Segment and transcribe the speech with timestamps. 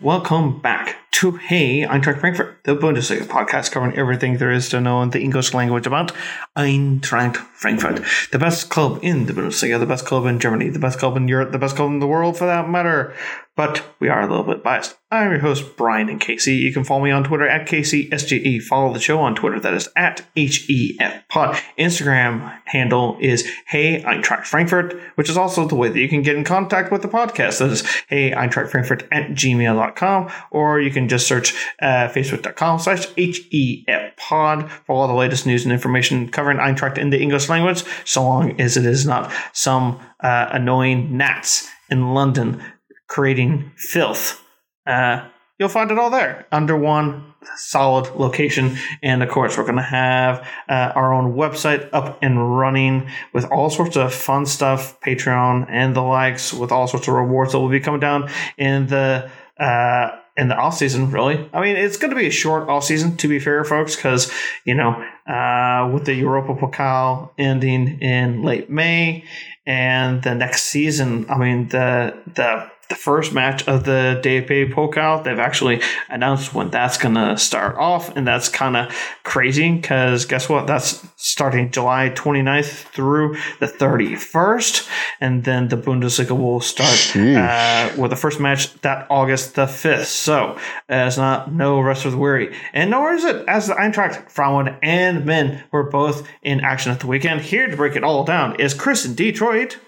[0.00, 5.02] welcome back to Hey Eintracht Frankfurt, the Bundesliga podcast covering everything there is to know
[5.02, 6.12] in the English language about
[6.56, 8.00] Eintracht Frankfurt,
[8.30, 11.26] the best club in the Bundesliga, the best club in Germany, the best club in
[11.26, 13.12] Europe, the best club in the world for that matter.
[13.58, 14.96] But we are a little bit biased.
[15.10, 16.54] I'm your host, Brian and Casey.
[16.54, 18.62] You can follow me on Twitter at KCSGE.
[18.62, 21.58] Follow the show on Twitter, that is at HEF Pod.
[21.76, 26.36] Instagram handle is Hey Eintracht Frankfurt, which is also the way that you can get
[26.36, 27.58] in contact with the podcast.
[27.58, 31.52] That is Hey Eintracht Frankfurt at gmail.com, or you can just search
[31.82, 37.10] uh, facebook.com slash HEF Pod for all the latest news and information covering Eintracht in
[37.10, 42.62] the English language, so long as it is not some uh, annoying gnats in London
[43.08, 44.42] creating filth.
[44.86, 48.76] Uh, you'll find it all there under one solid location.
[49.02, 53.44] And of course, we're going to have uh, our own website up and running with
[53.46, 57.58] all sorts of fun stuff, Patreon and the likes, with all sorts of rewards that
[57.58, 59.30] will be coming down in the.
[59.58, 61.50] Uh, in the off season, really.
[61.52, 64.32] I mean, it's going to be a short off season, to be fair, folks, because
[64.64, 64.90] you know,
[65.26, 69.24] uh, with the Europa Pokal ending in late May,
[69.66, 75.22] and the next season, I mean, the the the first match of the DFB Pokal.
[75.22, 78.94] They've actually announced when that's going to start off, and that's kind of
[79.24, 80.66] crazy because guess what?
[80.66, 84.88] That's starting July 29th through the 31st,
[85.20, 90.06] and then the Bundesliga will start uh, with the first match that August the 5th.
[90.06, 93.74] So uh, it's not no rest of the weary, and nor is it as the
[93.74, 97.42] Eintracht Frauen and men were both in action at the weekend.
[97.42, 99.78] Here to break it all down is Chris in Detroit.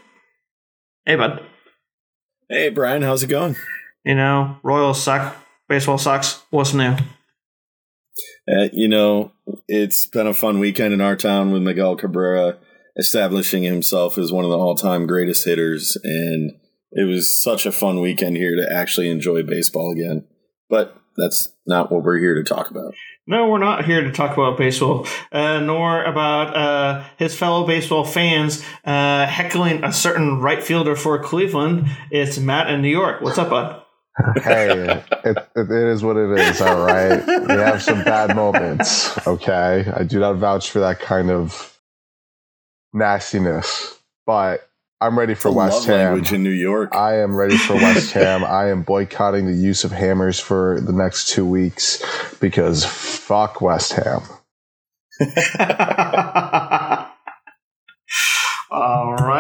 [1.07, 1.47] Hey, bud.
[2.53, 3.55] Hey, Brian, how's it going?
[4.05, 5.37] You know, Royals suck.
[5.69, 6.43] Baseball sucks.
[6.51, 6.97] What's new?
[8.51, 9.31] Uh, you know,
[9.69, 12.59] it's been a fun weekend in our town with Miguel Cabrera
[12.97, 15.97] establishing himself as one of the all time greatest hitters.
[16.03, 16.59] And
[16.91, 20.25] it was such a fun weekend here to actually enjoy baseball again.
[20.69, 22.95] But that's not what we're here to talk about.
[23.27, 28.05] No, we're not here to talk about baseball, uh, nor about uh, his fellow baseball
[28.05, 31.87] fans uh, heckling a certain right fielder for Cleveland.
[32.11, 33.21] It's Matt in New York.
[33.21, 33.83] What's up, bud?
[34.43, 36.61] hey, it, it is what it is.
[36.61, 39.27] All right, we have some bad moments.
[39.27, 41.79] Okay, I do not vouch for that kind of
[42.93, 44.69] nastiness, but
[45.03, 46.23] I'm ready for West Ham.
[46.31, 46.95] in New York.
[46.95, 48.45] I am ready for West Ham.
[48.45, 52.03] I am boycotting the use of hammers for the next two weeks
[52.39, 54.21] because fuck West Ham.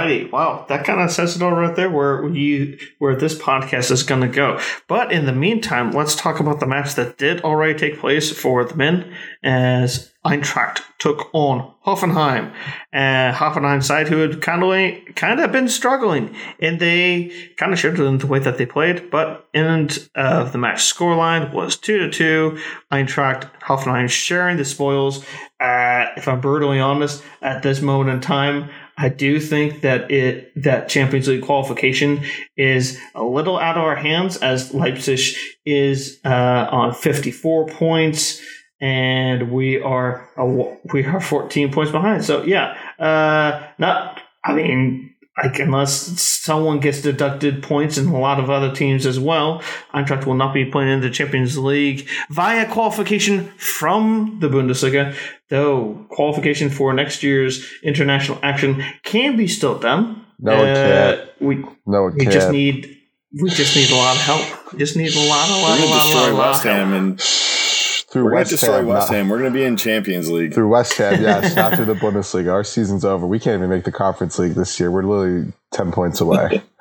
[0.01, 1.91] Alrighty, wow, that kind of says it all right there.
[1.91, 4.59] Where you where this podcast is going to go.
[4.89, 8.65] But in the meantime, let's talk about the match that did already take place for
[8.65, 12.53] the men as Eintracht took on Hoffenheim.
[12.93, 17.79] Uh, Hoffenheim side who had kind of kind of been struggling, and they kind of
[17.79, 19.11] showed in the way that they played.
[19.11, 22.59] But end of the match scoreline was two to two.
[22.93, 25.25] Eintracht Hoffenheim sharing the spoils.
[25.59, 30.53] Uh, if I'm brutally honest, at this moment in time, I do think that it
[30.63, 32.23] that Champions League qualification
[32.57, 38.43] is a little out of our hands as Leipzig is uh, on 54 points
[38.79, 42.27] and we are uh, we are 14 points behind.
[42.27, 48.39] So yeah, uh, not I mean like unless someone gets deducted points and a lot
[48.39, 49.63] of other teams as well,
[49.95, 55.17] Eintracht will not be playing in the Champions League via qualification from the Bundesliga.
[55.51, 60.25] Though qualification for next year's international action can be still done.
[60.39, 60.75] No, it Uh,
[61.17, 61.21] can't.
[61.41, 61.57] we
[61.87, 62.33] No, it we can't.
[62.33, 62.97] just need
[63.43, 64.73] we just need a lot of help.
[64.73, 66.71] We just need a lot, a lot, We're a lot, destroy a lot West of
[66.73, 66.79] help.
[66.89, 69.29] Ham, and through we're going West to destroy Ham, West not- Ham.
[69.29, 70.53] We're going to be in Champions League.
[70.55, 72.53] through West Ham, yes, not through the Bundesliga.
[72.53, 73.27] Our season's over.
[73.27, 74.91] We can't even make the Conference League this year.
[74.91, 76.63] We're literally ten points away.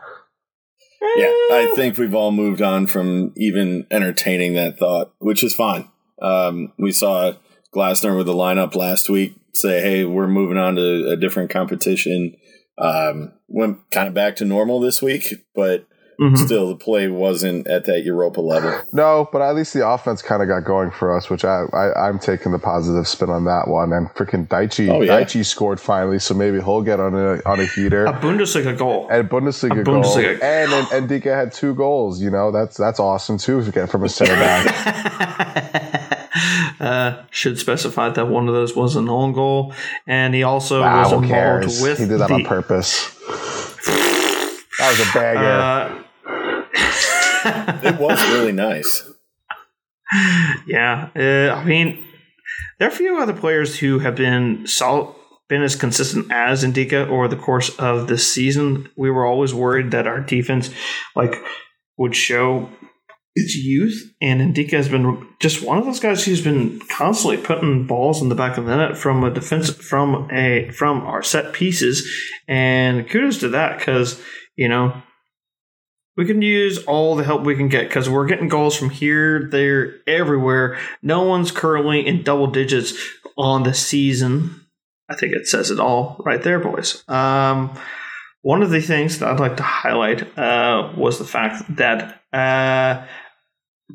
[1.15, 5.87] Yeah, I think we've all moved on from even entertaining that thought, which is fine.
[6.21, 7.33] Um, we saw
[7.75, 12.35] Glasner with the lineup last week say, "Hey, we're moving on to a different competition."
[12.77, 15.85] Um, went kind of back to normal this week, but
[16.21, 16.37] Mhm.
[16.37, 18.73] still, the play wasn't at that Europa level.
[18.93, 22.07] no, but at least the offense kind of got going for us, which I, I
[22.07, 23.93] I'm taking the positive spin on that one.
[23.93, 25.21] And freaking Daichi, Oh, yeah.
[25.21, 28.05] Daichi scored finally, so maybe he'll get on a on a heater.
[28.05, 29.07] A Bundesliga goal.
[29.11, 30.39] and Bundesliga, A Bundesliga.
[30.39, 32.21] goal, and and, and Dika had two goals.
[32.21, 36.15] You know that's that's awesome too to get from a center back.
[36.79, 39.73] uh, should specify that one of those was an own goal,
[40.07, 41.81] and he also Ah, was involved cares?
[41.81, 43.15] with He did that the, on purpose.
[44.79, 45.39] That was a bagger.
[45.45, 46.03] Uh,
[47.83, 49.03] It was really nice.
[50.67, 52.03] yeah, uh, I mean,
[52.77, 55.13] there are a few other players who have been solid,
[55.47, 58.89] been as consistent as Ndicka over the course of this season.
[58.97, 60.69] We were always worried that our defense,
[61.15, 61.35] like,
[61.97, 62.69] would show
[63.39, 67.87] it's youth, and Ndicka has been just one of those guys who's been constantly putting
[67.87, 71.53] balls in the back of the net from a defense from a from our set
[71.53, 72.09] pieces,
[72.47, 74.21] and kudos to that because
[74.55, 75.01] you know
[76.19, 79.47] we can use all the help we can get because we're getting goals from here,
[79.49, 80.77] there, everywhere.
[81.01, 82.93] No one's currently in double digits
[83.37, 84.65] on the season.
[85.09, 87.03] I think it says it all right there, boys.
[87.07, 87.73] Um,
[88.41, 93.05] one of the things that I'd like to highlight uh, was the fact that uh,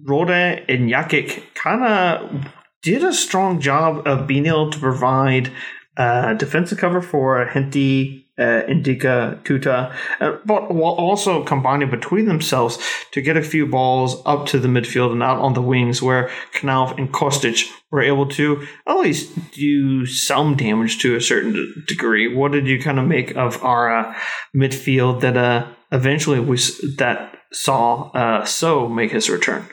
[0.03, 2.53] Rode and Jakic kind of
[2.83, 5.51] did a strong job of being able to provide
[5.97, 12.79] uh, defensive cover for Hinti, uh, Ndicka, Tuta, uh, but while also combining between themselves
[13.13, 16.31] to get a few balls up to the midfield and out on the wings where
[16.53, 22.35] Knauff and Kostic were able to at least do some damage to a certain degree.
[22.35, 24.15] What did you kind of make of our uh,
[24.55, 26.57] midfield that uh, eventually we
[26.99, 29.69] that saw uh, Sow make his return?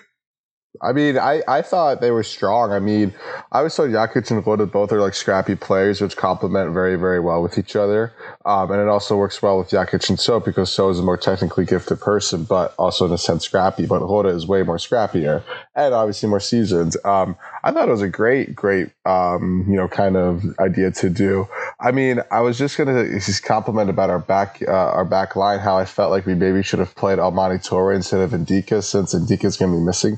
[0.81, 2.71] I mean, I, I thought they were strong.
[2.71, 3.13] I mean,
[3.51, 7.19] I was told Jakic and Rode both are like scrappy players, which complement very, very
[7.19, 8.13] well with each other.
[8.45, 11.17] Um, and it also works well with Jakic and Sow because Sow is a more
[11.17, 13.85] technically gifted person, but also in a sense scrappy.
[13.85, 15.43] But Rode is way more scrappier
[15.75, 16.95] and obviously more seasoned.
[17.03, 21.09] Um, I thought it was a great, great, um, you know, kind of idea to
[21.09, 21.47] do.
[21.81, 25.59] I mean, I was just gonna just compliment about our back, uh, our back line.
[25.59, 29.13] How I felt like we maybe should have played Almamy Touré instead of Ndicka, since
[29.13, 30.15] Ndicka's gonna be missing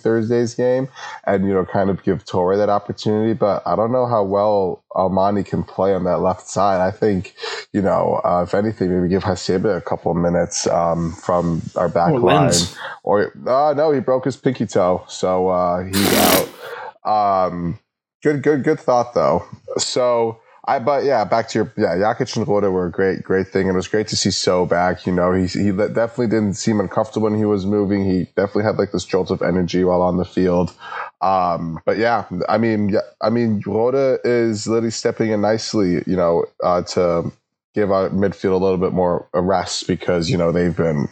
[0.53, 0.87] Game,
[1.25, 3.33] and you know, kind of give Touré that opportunity.
[3.33, 6.81] But I don't know how well Almamy can play on that left side.
[6.81, 7.35] I think,
[7.71, 11.89] you know, uh, if anything, maybe give Hasebe a couple of minutes um, from our
[11.89, 12.47] back or line.
[12.47, 12.75] Lenz.
[13.03, 16.49] Or uh, no, he broke his pinky toe, so uh, he's out.
[17.05, 17.79] Um,
[18.21, 19.45] good, good, good thought though.
[19.77, 23.49] So I, but yeah, back to your, yeah, Jakic and Rode were a great, great
[23.49, 23.67] thing.
[23.67, 25.05] And it was great to see Sow back.
[25.05, 28.05] You know, he, he definitely didn't seem uncomfortable when he was moving.
[28.05, 30.73] He definitely had like this jolt of energy while on the field.
[31.19, 36.15] Um, but yeah, I mean, yeah, I mean, Rode is literally stepping in nicely, you
[36.15, 37.31] know, uh, to
[37.73, 41.09] give our midfield a little bit more rest because, you know, they've been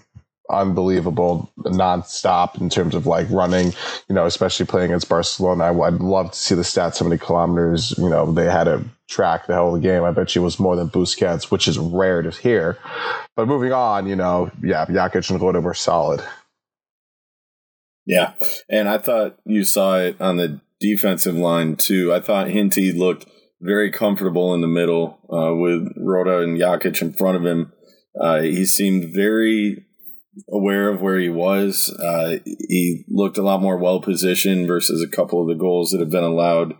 [0.51, 3.73] unbelievable nonstop in terms of like running,
[4.09, 5.65] you know, especially playing against Barcelona.
[5.65, 8.83] I, would love to see the stats, how many kilometers, you know, they had to
[9.07, 10.03] track the whole game.
[10.03, 12.77] I bet she was more than Busquets, which is rare to hear.
[13.35, 16.21] But moving on, you know, yeah, Jakic and Rode were solid.
[18.05, 18.33] Yeah.
[18.69, 22.13] And I thought you saw it on the defensive line too.
[22.13, 23.27] I thought Hinti looked
[23.61, 27.71] very comfortable in the middle uh, with Rode and Jakic in front of him.
[28.19, 29.85] Uh, he seemed very
[30.51, 31.89] aware of where he was.
[31.99, 35.99] Uh, he looked a lot more well positioned versus a couple of the goals that
[35.99, 36.73] have been allowed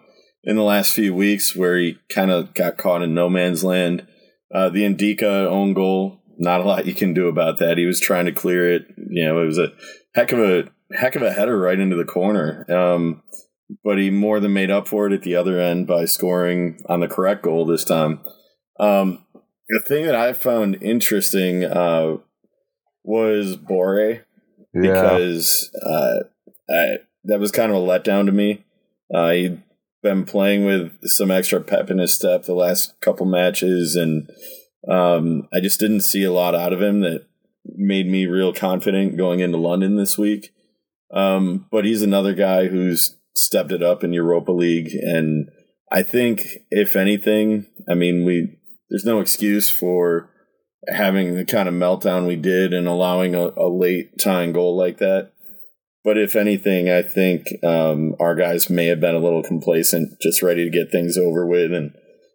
[0.44, 4.08] in the last few weeks, where he kind of got caught in no man's land.
[4.54, 7.78] Uh, the Ndicka own goal, not a lot you can do about that.
[7.78, 8.88] He was trying to clear it.
[8.98, 9.74] You know, it was a
[10.16, 12.66] heck of a heck of a header right into the corner.
[12.70, 13.24] Um,
[13.84, 17.00] but he more than made up for it at the other end by scoring on
[17.00, 18.22] the correct goal this time.
[18.80, 19.26] Um,
[19.70, 22.18] the thing that I found interesting uh,
[23.04, 23.56] was
[24.74, 25.92] because yeah.
[25.92, 26.20] uh,
[26.70, 28.66] I, that was kind of a letdown to me.
[29.14, 29.64] Uh, he'd
[30.02, 34.30] been playing with some extra pep in his step the last couple matches, and
[34.90, 37.26] um, I just didn't see a lot out of him that
[37.66, 40.54] made me real confident going into London this week.
[41.14, 45.50] Um, but he's another guy who's stepped it up in Europa League, and
[45.92, 48.58] I think if anything, I mean we
[48.90, 50.31] there's no excuse for
[50.88, 54.98] having the kind of meltdown we did and allowing a, a late tying goal like
[54.98, 55.32] that.
[56.04, 60.42] But if anything, I think um, our guys may have been a little complacent, just
[60.42, 61.94] ready to get things over with and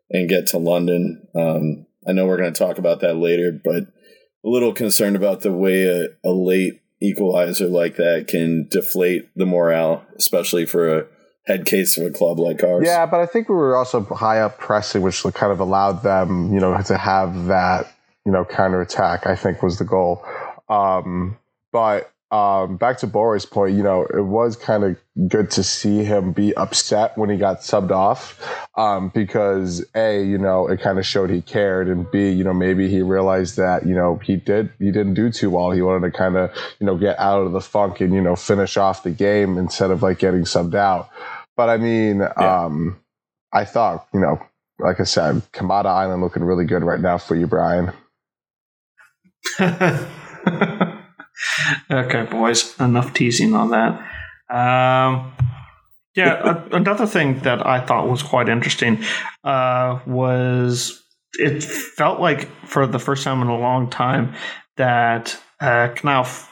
[0.08, 1.26] and get to London.
[1.34, 5.40] Um, I know we're going to talk about that later, but a little concerned about
[5.40, 11.06] the way a, a late equalizer like that can deflate the morale, especially for a
[11.46, 12.84] head case of a club like ours.
[12.86, 16.52] Yeah, but I think we were also high up pressing, which kind of allowed them,
[16.54, 17.92] you know, to have that
[18.26, 20.22] you know, counterattack, I think was the goal.
[20.68, 21.38] Um,
[21.72, 24.96] but um, back to Boris' point, you know, it was kind of
[25.28, 30.36] good to see him be upset when he got subbed off um, because A, you
[30.36, 33.86] know, it kind of showed he cared, and B, you know, maybe he realized that,
[33.86, 35.70] you know, he did, he didn't do too well.
[35.70, 38.34] He wanted to kind of, you know, get out of the funk and, you know,
[38.34, 41.08] finish off the game instead of like getting subbed out.
[41.56, 42.64] But I mean, yeah.
[42.64, 43.00] um,
[43.52, 44.44] I thought, you know,
[44.80, 47.92] like I said, Kamada Island looking really good right now for you, Brian.
[51.90, 53.98] okay, boys, enough teasing on that.
[54.48, 55.32] Um,
[56.14, 59.04] yeah, another thing that I thought was quite interesting
[59.44, 61.02] uh, was
[61.34, 64.34] it felt like for the first time in a long time
[64.76, 66.48] that uh, Knauff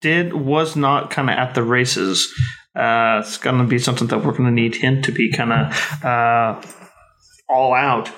[0.00, 2.32] did was not kind of at the races.
[2.76, 5.52] Uh, it's going to be something that we're going to need him to be kind
[5.52, 6.62] of uh,
[7.48, 8.10] all out.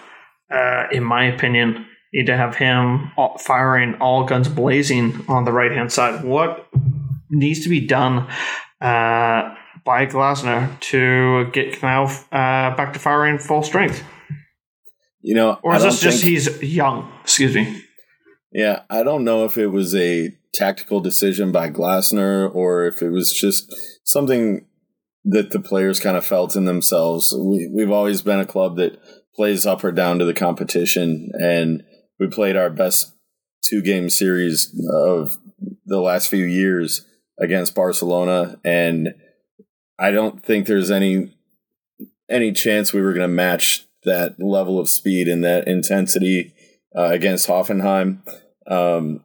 [0.50, 5.72] Uh, in my opinion, need to have him firing all guns blazing on the right
[5.72, 6.24] hand side.
[6.24, 6.68] What
[7.30, 8.28] needs to be done
[8.80, 14.02] uh, by Glasner to get Knauff uh, back to firing full strength?
[15.20, 17.12] You know, or is this just he's young?
[17.22, 17.82] Excuse me.
[18.52, 23.10] Yeah, I don't know if it was a tactical decision by Glasner or if it
[23.10, 23.74] was just
[24.04, 24.66] something
[25.24, 27.34] that the players kind of felt in themselves.
[27.36, 28.98] We, we've always been a club that
[29.34, 31.82] plays up or down to the competition, and
[32.18, 33.14] we played our best
[33.62, 35.38] two game series of
[35.84, 37.06] the last few years
[37.38, 39.14] against Barcelona, and
[39.98, 41.34] I don't think there's any
[42.30, 46.54] any chance we were going to match that level of speed and that intensity
[46.96, 48.18] uh, against Hoffenheim.
[48.66, 49.24] Um,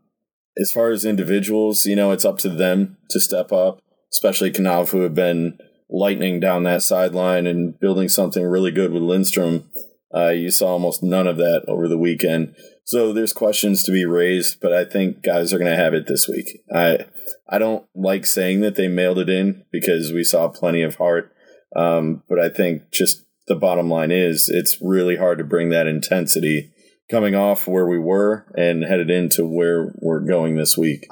[0.58, 3.82] as far as individuals, you know, it's up to them to step up,
[4.12, 5.58] especially Knauff, who have been
[5.90, 9.70] lightning down that sideline and building something really good with Lindstrom.
[10.16, 12.56] Uh, you saw almost none of that over the weekend.
[12.86, 16.08] So there's questions to be raised, but I think guys are going to have it
[16.08, 16.64] this week.
[16.74, 17.06] I
[17.48, 21.34] I don't like saying that they mailed it in because we saw plenty of heart,
[21.76, 25.88] um, but I think just the bottom line is it's really hard to bring that
[25.88, 26.73] intensity
[27.12, 31.06] coming off where we were and headed into where we're going this week.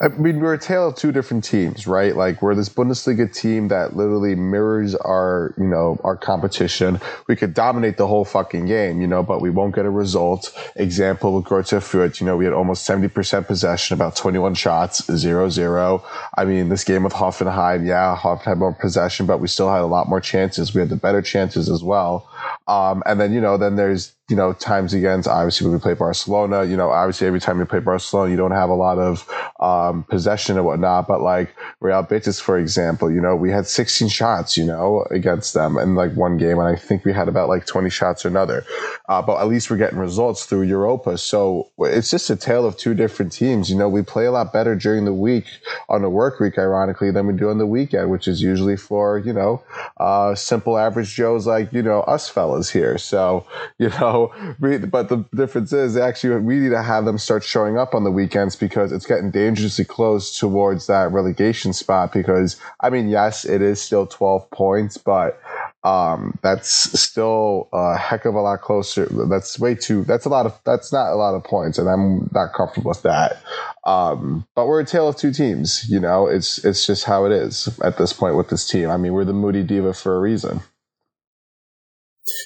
[0.00, 2.16] I mean, we're a tale of two different teams, right?
[2.16, 7.00] Like we're this Bundesliga team that literally mirrors our, you know, our competition.
[7.28, 10.56] We could dominate the whole fucking game, you know, but we won't get a result.
[10.76, 16.02] Example with Greuther Fürth, you know, we had almost 70% possession, about 21 shots, 0-0.
[16.36, 19.82] I mean, this game with Hoffenheim, yeah, Hoffenheim had more possession, but we still had
[19.82, 20.72] a lot more chances.
[20.72, 22.28] We had the better chances as well.
[22.72, 25.92] Um, and then, you know, then there's, you know, times against, obviously, when we play
[25.92, 29.28] Barcelona, you know, obviously every time you play Barcelona, you don't have a lot of
[29.60, 31.06] um, possession and whatnot.
[31.06, 35.52] But like Real Betis, for example, you know, we had 16 shots, you know, against
[35.52, 36.58] them in like one game.
[36.58, 38.64] And I think we had about like 20 shots or another.
[39.06, 41.18] Uh, but at least we're getting results through Europa.
[41.18, 43.68] So it's just a tale of two different teams.
[43.68, 45.44] You know, we play a lot better during the week
[45.90, 49.18] on the work week, ironically, than we do on the weekend, which is usually for,
[49.18, 49.62] you know,
[49.98, 52.98] uh, simple average Joes like, you know, us fellas here.
[52.98, 53.46] So,
[53.78, 57.78] you know, we, but the difference is actually we need to have them start showing
[57.78, 62.12] up on the weekends because it's getting dangerously close towards that relegation spot.
[62.12, 65.40] Because, I mean, yes, it is still 12 points, but
[65.84, 69.06] um, that's still a heck of a lot closer.
[69.28, 70.04] That's way too.
[70.04, 70.58] That's a lot of.
[70.64, 73.42] That's not a lot of points, and I'm not comfortable with that.
[73.84, 75.88] Um, but we're a tale of two teams.
[75.88, 78.90] You know, it's it's just how it is at this point with this team.
[78.90, 80.60] I mean, we're the Moody Diva for a reason.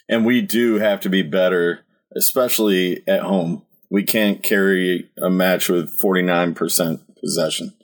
[0.08, 1.80] And we do have to be better,
[2.16, 3.62] especially at home.
[3.90, 7.74] We can't carry a match with 49% possession.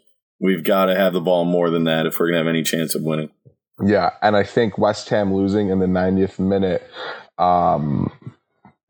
[0.40, 2.62] We've got to have the ball more than that if we're going to have any
[2.62, 3.30] chance of winning.
[3.84, 6.88] Yeah, and I think West Ham losing in the 90th minute
[7.38, 8.10] um,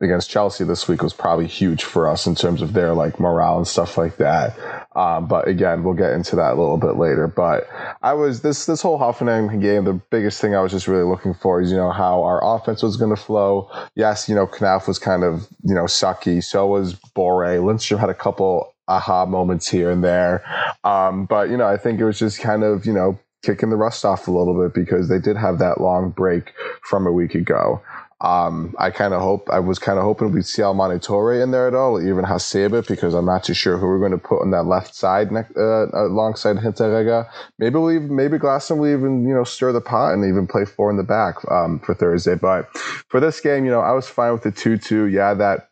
[0.03, 3.57] against Chelsea this week was probably huge for us in terms of their like morale
[3.57, 4.57] and stuff like that.
[4.95, 7.27] Um, but again, we'll get into that a little bit later.
[7.27, 7.67] But
[8.01, 9.85] I was this this whole Hoffenheim game.
[9.85, 12.83] The biggest thing I was just really looking for is you know how our offense
[12.83, 13.69] was going to flow.
[13.95, 16.43] Yes, you know Knauff was kind of you know sucky.
[16.43, 17.63] So was Borré.
[17.63, 20.43] Lindstrom had a couple aha moments here and there.
[20.83, 23.75] Um, but you know I think it was just kind of you know kicking the
[23.75, 27.35] rust off a little bit because they did have that long break from a week
[27.35, 27.81] ago.
[28.23, 31.51] Um, I kind of hope I was kind of hoping we'd see Almamy Touré in
[31.51, 34.41] there at all, even Hasebe, because I'm not too sure who we're going to put
[34.41, 37.29] on that left side uh, alongside Hinteregger.
[37.59, 40.63] Maybe we'll even, maybe Glasner will even you know stir the pot and even play
[40.63, 42.35] four in the back um, for Thursday.
[42.35, 42.69] But
[43.09, 45.07] for this game, you know, I was fine with the two-two.
[45.07, 45.69] Yeah, that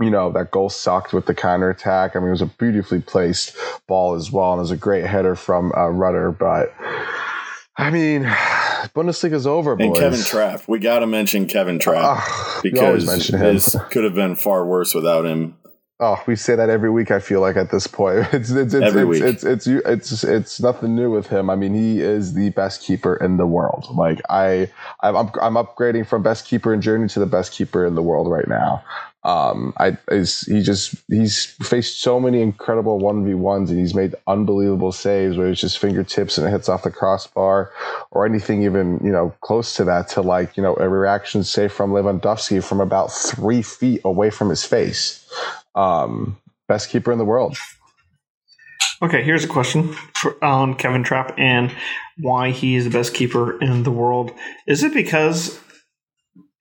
[0.00, 2.14] you know, that goal sucked with the counter attack.
[2.14, 3.56] I mean, it was a beautifully placed
[3.88, 6.30] ball as well, and it was a great header from uh, Rutter.
[6.30, 6.72] But
[7.76, 8.22] I mean,
[8.94, 9.86] Bundesliga's over, boys.
[9.86, 10.68] And Kevin Trapp.
[10.68, 15.24] We got to mention Kevin Trapp uh, because this could have been far worse without
[15.24, 15.56] him.
[16.00, 17.12] Oh, we say that every week.
[17.12, 19.22] I feel like at this point, it's it's it's every it's, week.
[19.22, 21.48] It's, it's it's it's it's nothing new with him.
[21.48, 23.86] I mean, he is the best keeper in the world.
[23.94, 24.68] Like I,
[25.00, 28.28] I'm I'm upgrading from best keeper in Germany to the best keeper in the world
[28.28, 28.82] right now.
[29.24, 33.94] Um, I is he just he's faced so many incredible one v ones and he's
[33.94, 37.70] made unbelievable saves where it's just fingertips and it hits off the crossbar
[38.10, 41.72] or anything even you know close to that to like you know a reaction save
[41.72, 45.24] from Lewandowski from about three feet away from his face.
[45.76, 46.36] Um,
[46.66, 47.56] best keeper in the world.
[49.02, 51.74] Okay, here's a question for, on Kevin Trapp and
[52.18, 54.32] why he is the best keeper in the world.
[54.66, 55.58] Is it because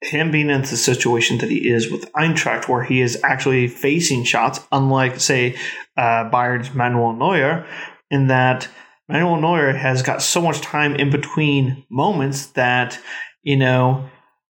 [0.01, 4.24] him being in the situation that he is with Eintracht, where he is actually facing
[4.24, 5.55] shots, unlike, say,
[5.96, 7.67] uh, Bayern's Manuel Neuer,
[8.10, 8.67] in that
[9.08, 13.00] Manuel Neuer has got so much time in between moments that,
[13.43, 14.10] you know,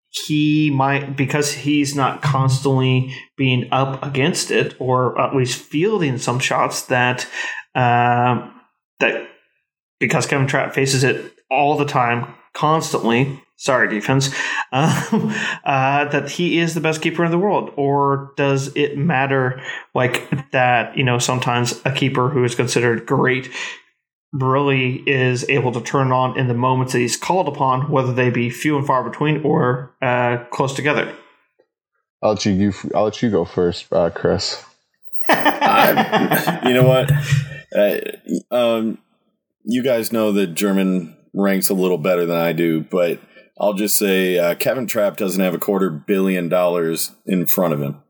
[0.10, 6.40] he might because he's not constantly being up against it or at least fielding some
[6.40, 7.28] shots that
[7.76, 8.60] um,
[9.00, 9.28] that
[10.00, 14.34] because Kevin Trapp faces it all the time constantly sorry defense
[14.72, 15.34] um,
[15.66, 19.62] uh, that he is the best keeper in the world or does it matter
[19.94, 23.50] like that you know sometimes a keeper who is considered great
[24.32, 28.30] really is able to turn on in the moments that he's called upon, whether they
[28.30, 31.14] be few and far between or uh, close together.
[32.22, 34.64] I'll let you, you I'll let you go first, uh, Chris.
[35.30, 37.12] I, you know what?
[37.76, 38.98] Uh, um,
[39.64, 43.20] you guys know that German ranks a little better than I do, but
[43.60, 47.82] I'll just say uh, Kevin Trapp doesn't have a quarter billion dollars in front of
[47.82, 48.02] him.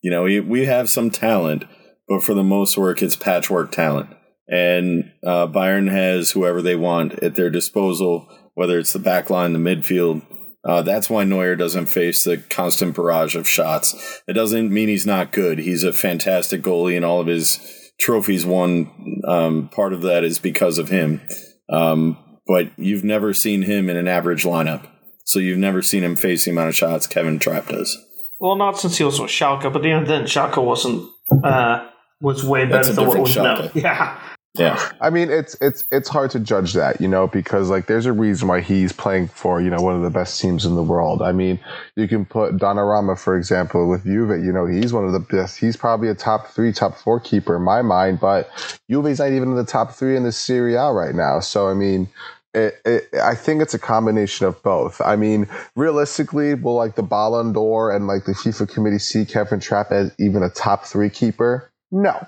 [0.00, 1.64] You know, we, we have some talent,
[2.08, 4.10] but for the most work, it's patchwork talent
[4.52, 9.54] and uh, Bayern has whoever they want at their disposal, whether it's the back line,
[9.54, 10.22] the midfield.
[10.62, 14.20] Uh, that's why Neuer doesn't face the constant barrage of shots.
[14.28, 15.58] It doesn't mean he's not good.
[15.58, 17.58] He's a fantastic goalie, and all of his
[17.98, 18.90] trophies won.
[19.26, 21.22] Um, part of that is because of him.
[21.70, 24.86] Um, but you've never seen him in an average lineup,
[25.32, 27.96] so you've never seen him face the amount of shots Kevin Trapp does.
[28.38, 31.08] Well, not since he was with Schalke, but even then, Schalke wasn't
[31.44, 31.88] uh,
[32.20, 33.70] was way better than what was now.
[33.74, 34.18] Yeah.
[34.58, 34.90] Yeah.
[35.00, 38.12] I mean, it's it's it's hard to judge that, you know, because like there's a
[38.12, 41.22] reason why he's playing for you know one of the best teams in the world.
[41.22, 41.58] I mean,
[41.96, 44.44] you can put Donnarumma for example with Juve.
[44.44, 45.58] You know, he's one of the best.
[45.58, 48.50] He's probably a top three, top four keeper in my mind, but
[48.90, 51.40] Juve's not even in the top three in the Serie A right now.
[51.40, 52.08] So I mean.
[52.54, 55.00] It, it, I think it's a combination of both.
[55.00, 59.58] I mean, realistically, will like the Ballon d'Or and like the FIFA committee see Kevin
[59.58, 61.72] Trapp as even a top three keeper?
[61.90, 62.26] No,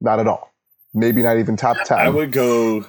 [0.00, 0.52] not at all
[0.94, 1.98] maybe not even top 10.
[1.98, 2.86] I would go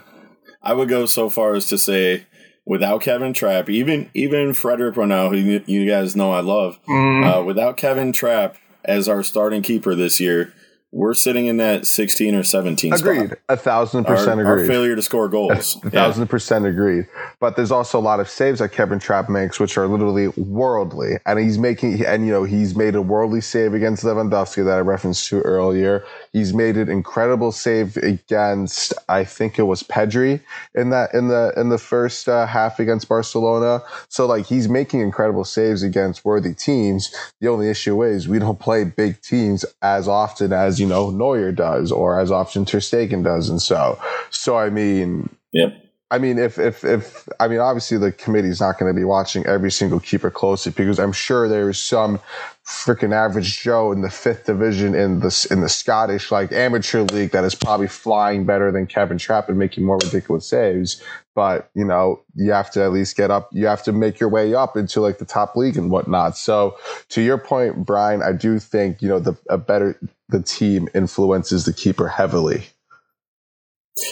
[0.61, 2.25] I would go so far as to say
[2.65, 7.39] without Kevin Trapp, even even Frederik Rønnow, who you guys know I love, mm.
[7.39, 10.53] uh, without Kevin Trapp as our starting keeper this year,
[10.93, 13.25] we're sitting in that 16 or 17 agreed.
[13.25, 13.39] Spot.
[13.49, 14.61] a thousand percent our, agreed.
[14.61, 15.75] our failure to score goals.
[15.83, 16.29] A, thousand yeah.
[16.29, 17.07] percent agreed.
[17.39, 21.17] But there's also a lot of saves that kevin trapp makes which are literally worldly.
[21.25, 24.79] And he's making and you know he's made a worldly save against lewandowski that i
[24.79, 26.05] referenced to earlier.
[26.31, 30.41] He's made an incredible save against i think it was pedri
[30.75, 33.81] in that in the in the first uh, half against barcelona.
[34.09, 37.11] So like he's making incredible saves against worthy teams.
[37.41, 41.51] The only issue is we don't play big teams as often as you know Neuer
[41.51, 45.83] does, or as often Ter Stegen does, and so so I mean, yep.
[46.13, 49.47] I mean, if if if I mean, obviously the committee's not going to be watching
[49.47, 52.19] every single keeper closely because I'm sure there's some
[52.67, 57.31] freaking average Joe in the fifth division in the in the Scottish like amateur league
[57.31, 61.01] that is probably flying better than Kevin Trapp and making more ridiculous saves.
[61.35, 63.49] But you know, you have to at least get up.
[63.51, 66.37] You have to make your way up into like the top league and whatnot.
[66.37, 66.77] So
[67.09, 71.65] to your point, Brian, I do think you know the a better the team influences
[71.65, 72.67] the keeper heavily.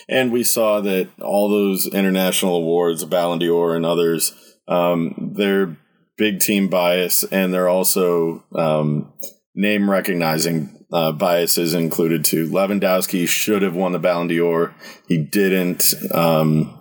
[0.07, 4.33] And we saw that all those international awards, Ballon d'Or and others,
[4.67, 5.75] um, they're
[6.17, 9.11] big team bias, and they're also um,
[9.55, 12.47] name recognizing uh, biases included too.
[12.47, 14.75] Lewandowski should have won the Ballon d'Or.
[15.07, 15.93] He didn't.
[16.13, 16.77] Um,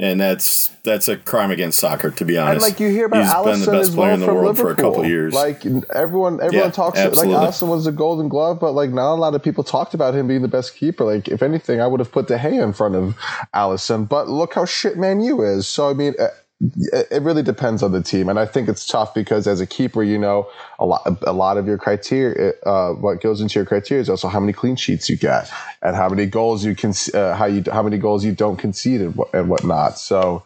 [0.00, 2.64] and that's that's a crime against soccer, to be honest.
[2.64, 4.64] And like you hear about He's Alisson been the best player in the world Liverpool.
[4.64, 5.34] for a couple years.
[5.34, 7.34] Like everyone, everyone yeah, talks absolutely.
[7.34, 10.14] like Alisson was a Golden Glove, but like not a lot of people talked about
[10.14, 11.04] him being the best keeper.
[11.04, 13.14] Like if anything, I would have put De Gea in front of
[13.54, 15.68] Alisson, But look how shit Man U is.
[15.68, 16.14] So I mean,
[16.60, 20.02] it really depends on the team, and I think it's tough because as a keeper,
[20.02, 24.02] you know, a lot a lot of your criteria, uh, what goes into your criteria
[24.02, 25.50] is also how many clean sheets you get
[25.82, 29.00] and how many goals you can, uh, how you how many goals you don't concede
[29.00, 29.98] and, and whatnot.
[29.98, 30.44] So,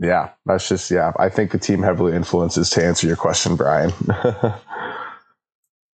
[0.00, 1.12] yeah, that's just yeah.
[1.18, 3.92] I think the team heavily influences to answer your question, Brian.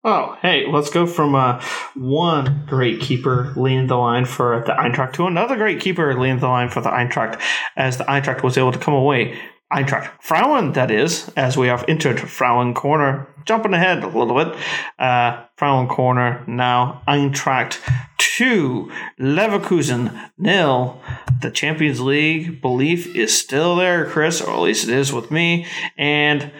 [0.08, 1.60] Oh, hey, let's go from uh,
[1.96, 6.46] one great keeper leading the line for the Eintracht to another great keeper leading the
[6.46, 7.40] line for the Eintracht
[7.74, 9.36] as the Eintracht was able to come away.
[9.72, 13.26] Eintracht Frauen, that is, as we have entered Frauen Corner.
[13.46, 14.56] Jumping ahead a little bit.
[14.96, 17.02] Uh, Frauen Corner now.
[17.08, 17.80] Eintracht
[18.18, 18.88] 2,
[19.18, 21.02] Leverkusen nil.
[21.42, 25.66] The Champions League belief is still there, Chris, or at least it is with me.
[25.98, 26.52] And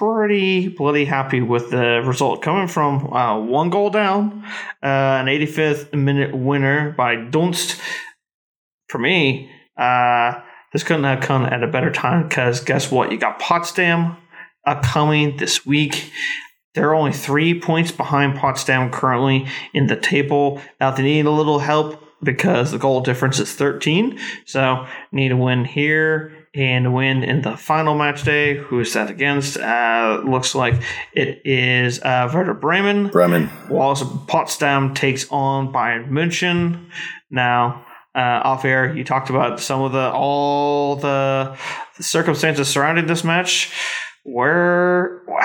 [0.00, 4.42] pretty bloody happy with the result coming from uh, one goal down,
[4.82, 4.86] uh,
[5.20, 7.78] an 85th minute winner by Dunst.
[8.88, 10.40] For me, uh,
[10.72, 13.12] this couldn't have come at a better time because guess what?
[13.12, 14.16] You got Potsdam
[14.82, 16.10] coming this week.
[16.74, 20.62] They're only three points behind Potsdam currently in the table.
[20.80, 24.18] Now they need a little help because the goal difference is 13.
[24.46, 28.56] So need a win here and win in the final match day.
[28.56, 29.56] Who is that against?
[29.56, 30.74] Uh, looks like
[31.12, 33.08] it is uh, Werder Bremen.
[33.08, 33.50] Bremen.
[33.68, 36.90] Wallace Potsdam takes on Bayern München.
[37.30, 41.56] Now, uh, off air, you talked about some of the all the,
[41.96, 43.72] the circumstances surrounding this match.
[44.24, 45.22] Where,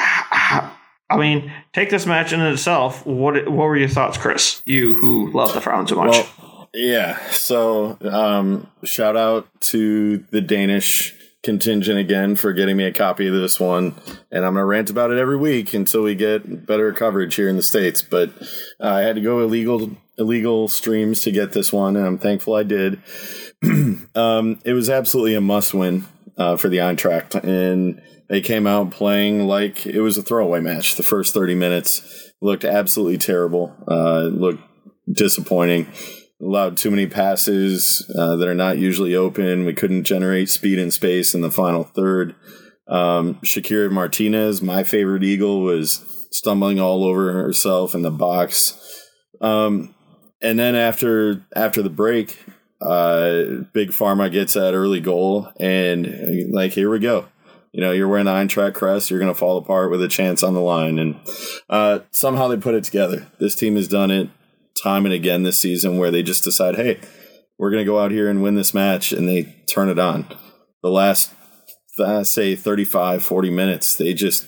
[1.12, 3.06] I mean, take this match in itself.
[3.06, 4.63] What what were your thoughts, Chris?
[4.65, 6.12] You who love the Frauen so much.
[6.12, 6.44] Well,
[6.76, 7.30] yeah.
[7.32, 13.34] So, um, shout out to the Danish contingent again for getting me a copy of
[13.34, 13.96] this one,
[14.32, 17.56] and I'm gonna rant about it every week until we get better coverage here in
[17.56, 18.02] the states.
[18.02, 18.32] But
[18.82, 22.56] uh, I had to go illegal illegal streams to get this one, and I'm thankful
[22.56, 23.02] I did.
[24.16, 26.06] um, it was absolutely a must win
[26.38, 30.96] uh, for the Eintracht, and they came out playing like it was a throwaway match.
[30.96, 33.76] The first 30 minutes looked absolutely terrible.
[33.88, 34.64] Uh, looked
[35.12, 35.88] disappointing.
[36.41, 39.65] Allowed too many passes uh, that are not usually open.
[39.65, 42.36] We couldn't generate speed and space in the final third.
[42.88, 48.78] Um, Shekiera Martinez, my favorite Eagle, was stumbling all over herself in the box.
[49.39, 49.95] Um,
[50.41, 52.38] and then after after the break,
[52.82, 57.28] uh, Big Pharma gets that early goal, and like here we go.
[57.71, 60.43] You know, you're wearing the Eintracht crest, you're going to fall apart with a chance
[60.43, 61.19] on the line, and
[61.69, 63.28] uh, somehow they put it together.
[63.39, 64.30] This team has done it
[64.82, 67.00] time and again this season, where they just decide, hey,
[67.58, 70.28] we're going to go out here and win this match, and they turn it on.
[70.84, 71.34] The last,
[72.00, 74.46] uh, say, 35, 40 minutes, they just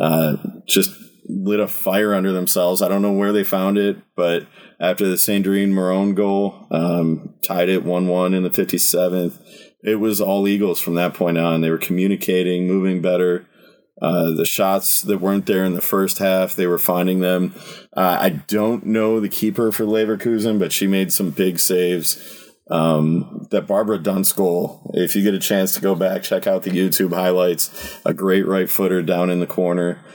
[0.00, 0.90] uh, just
[1.28, 2.82] lit a fire under themselves.
[2.82, 4.46] I don't know where they found it, but
[4.80, 9.38] after the Sandrine Mauron goal, um, tied it 1 1 in the 57th.
[9.82, 11.60] It was all Eagles from that point on.
[11.60, 13.46] They were communicating, moving better.
[14.00, 17.54] Uh, the shots that weren't there in the first half, they were finding them.
[17.94, 22.36] Uh, I don't know the keeper for Leverkusen, but she made some big saves.
[22.70, 26.62] Um, that Barbara Dunst goal, if you get a chance to go back, check out
[26.62, 27.98] the YouTube highlights.
[28.06, 29.98] A great right footer down in the corner.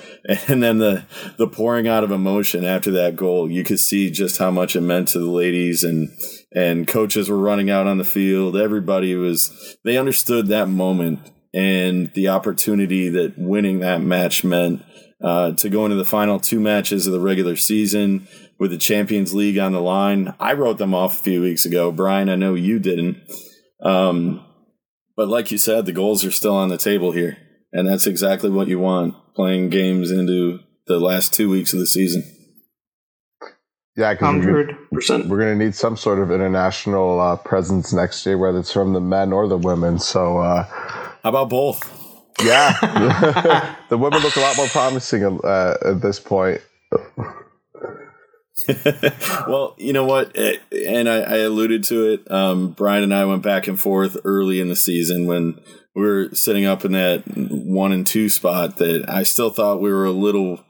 [0.48, 1.06] And then the,
[1.38, 4.82] the pouring out of emotion after that goal, you could see just how much it
[4.82, 6.10] meant to the ladies and,
[6.52, 8.58] and coaches were running out on the field.
[8.58, 11.20] Everybody was, they understood that moment
[11.56, 14.84] and the opportunity that winning that match meant
[15.24, 18.28] uh, to go into the final two matches of the regular season
[18.60, 20.36] with the Champions League on the line.
[20.38, 21.94] I wrote them off a few weeks ago.
[21.94, 23.18] Brian, I know you didn't.
[23.82, 24.46] Um,
[25.16, 27.38] but like you said, the goals are still on the table here.
[27.72, 31.88] And that's exactly what you want playing games into the last two weeks of the
[31.88, 32.24] season.
[33.98, 35.28] Yeah, hundred percent.
[35.28, 38.92] We're going to need some sort of international uh, presence next year, whether it's from
[38.92, 40.00] the men or the women.
[40.00, 40.66] So, uh,
[41.26, 41.82] how about both?
[42.40, 46.62] Yeah, the women look a lot more promising uh, at this point.
[49.48, 50.58] well, you know what, eh,
[50.88, 52.30] and I, I alluded to it.
[52.30, 55.60] Um, Brian and I went back and forth early in the season when
[55.96, 58.78] we were sitting up in that one and two spot.
[58.78, 60.64] That I still thought we were a little,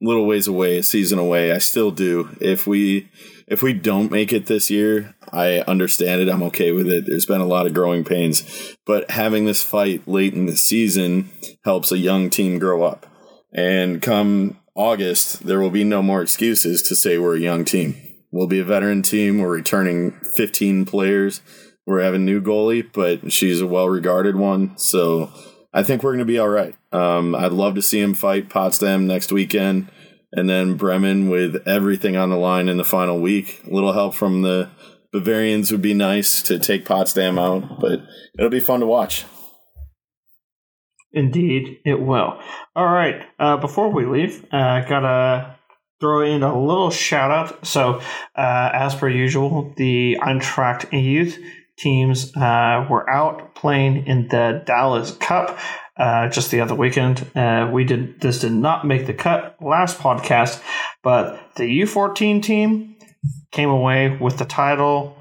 [0.00, 1.52] little ways away, a season away.
[1.52, 2.30] I still do.
[2.40, 3.10] If we,
[3.50, 6.28] if we don't make it this year, I understand it.
[6.28, 7.06] I'm okay with it.
[7.06, 11.30] There's been a lot of growing pains, but having this fight late in the season
[11.64, 13.06] helps a young team grow up.
[13.52, 17.96] And come August, there will be no more excuses to say we're a young team.
[18.30, 19.38] We'll be a veteran team.
[19.38, 21.40] We're returning 15 players.
[21.86, 24.76] We're having a new goalie, but she's a well regarded one.
[24.76, 25.32] So
[25.72, 26.74] I think we're going to be all right.
[26.92, 29.88] Um, I'd love to see him fight Potsdam next weekend
[30.32, 33.62] and then Bremen with everything on the line in the final week.
[33.66, 34.70] A little help from the
[35.12, 38.00] Bavarians would be nice to take Potsdam out, but
[38.38, 39.24] it'll be fun to watch.
[41.12, 42.38] Indeed, it will.
[42.76, 43.22] All right.
[43.38, 45.56] Uh, before we leave, uh, gotta
[46.00, 47.66] throw in a little shout out.
[47.66, 48.00] So,
[48.36, 51.38] uh, as per usual, the Eintracht youth
[51.78, 55.58] teams uh, were out playing in the Dallas Cup.
[55.98, 57.28] Uh, just the other weekend.
[57.34, 60.62] Uh, we did this did not make the cut last podcast,
[61.02, 62.96] but the U14 team
[63.50, 65.16] came away with the title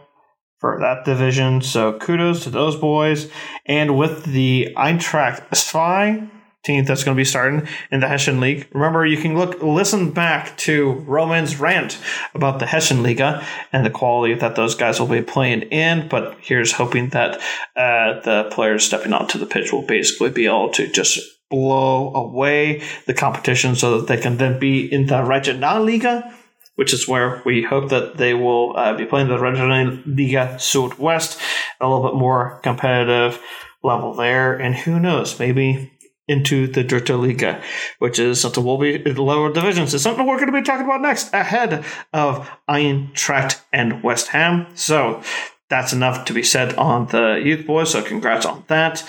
[0.60, 1.62] for that division.
[1.62, 3.30] So kudos to those boys,
[3.66, 6.30] and with the Eintracht Zwei
[6.66, 8.68] 19th that's going to be starting in the Hessian League.
[8.74, 12.00] Remember, you can look listen back to Roman's rant
[12.34, 16.08] about the Hessian Liga and the quality that those guys will be playing in.
[16.08, 17.40] But here's hoping that
[17.76, 22.84] uh, the players stepping onto the pitch will basically be able to just blow away
[23.06, 26.34] the competition so that they can then be in the Regionalliga
[26.76, 31.42] which is where we hope that they will uh, be playing the Regionalliga Liga West,
[31.82, 33.42] a little bit more competitive
[33.82, 34.56] level there.
[34.56, 35.92] And who knows, maybe
[36.28, 37.62] into the Dritte Liga,
[38.00, 39.94] which is something we'll be in the lower divisions.
[39.94, 44.68] It's something we're going to be talking about next ahead of Eintracht and West Ham.
[44.76, 45.22] So
[45.70, 47.92] that's enough to be said on the youth boys.
[47.92, 49.06] So congrats on that.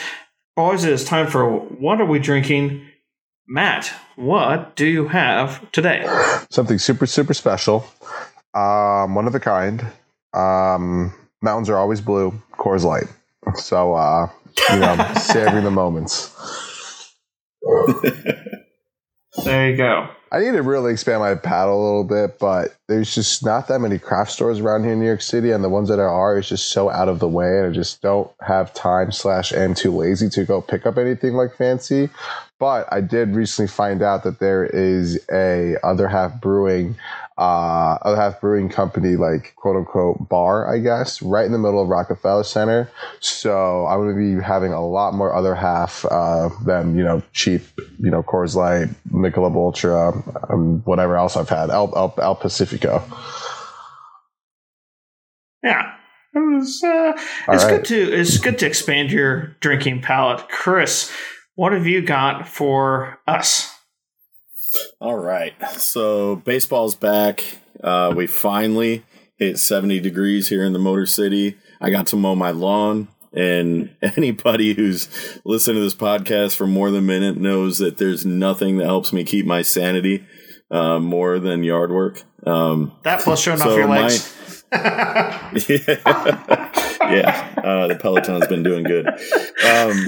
[0.56, 2.86] Boys, it is time for what are we drinking?
[3.46, 6.06] Matt, what do you have today?
[6.50, 7.86] Something super, super special.
[8.54, 9.86] Um, one of a kind.
[10.34, 12.42] Um, mountains are always blue.
[12.52, 13.06] Coors Light.
[13.54, 14.28] So, uh,
[14.70, 16.34] you know, savoring the moments.
[19.44, 20.08] there you go.
[20.30, 23.80] I need to really expand my palate a little bit, but there's just not that
[23.80, 26.48] many craft stores around here in New York City, and the ones that are is
[26.48, 29.90] just so out of the way, and I just don't have time slash am too
[29.90, 32.10] lazy to go pick up anything like fancy.
[32.58, 36.96] But I did recently find out that there is a other half brewing
[37.38, 41.80] uh, other half brewing company, like quote unquote bar, I guess, right in the middle
[41.80, 42.90] of Rockefeller Center.
[43.20, 47.22] So I'm going to be having a lot more other half uh, than you know
[47.32, 47.62] cheap,
[48.00, 50.12] you know Coors Light, Michelob Ultra,
[50.50, 53.02] um, whatever else I've had, El, El, El Pacifico.
[55.62, 55.94] Yeah.
[56.34, 57.12] It was, uh,
[57.48, 57.70] it's right.
[57.70, 61.10] good to it's good to expand your drinking palate, Chris.
[61.54, 63.67] What have you got for us?
[65.00, 65.54] All right.
[65.72, 67.44] So baseball's back.
[67.82, 69.04] Uh, we finally
[69.36, 71.56] hit 70 degrees here in the Motor City.
[71.80, 73.06] I got to mow my lawn.
[73.32, 75.08] And anybody who's
[75.44, 79.12] listened to this podcast for more than a minute knows that there's nothing that helps
[79.12, 80.26] me keep my sanity
[80.70, 82.22] uh, more than yard work.
[82.44, 84.64] Um, that plus showing so off your legs.
[84.72, 84.78] My,
[85.68, 86.00] yeah,
[87.10, 89.06] yeah uh, the Peloton's been doing good.
[89.06, 90.06] Um,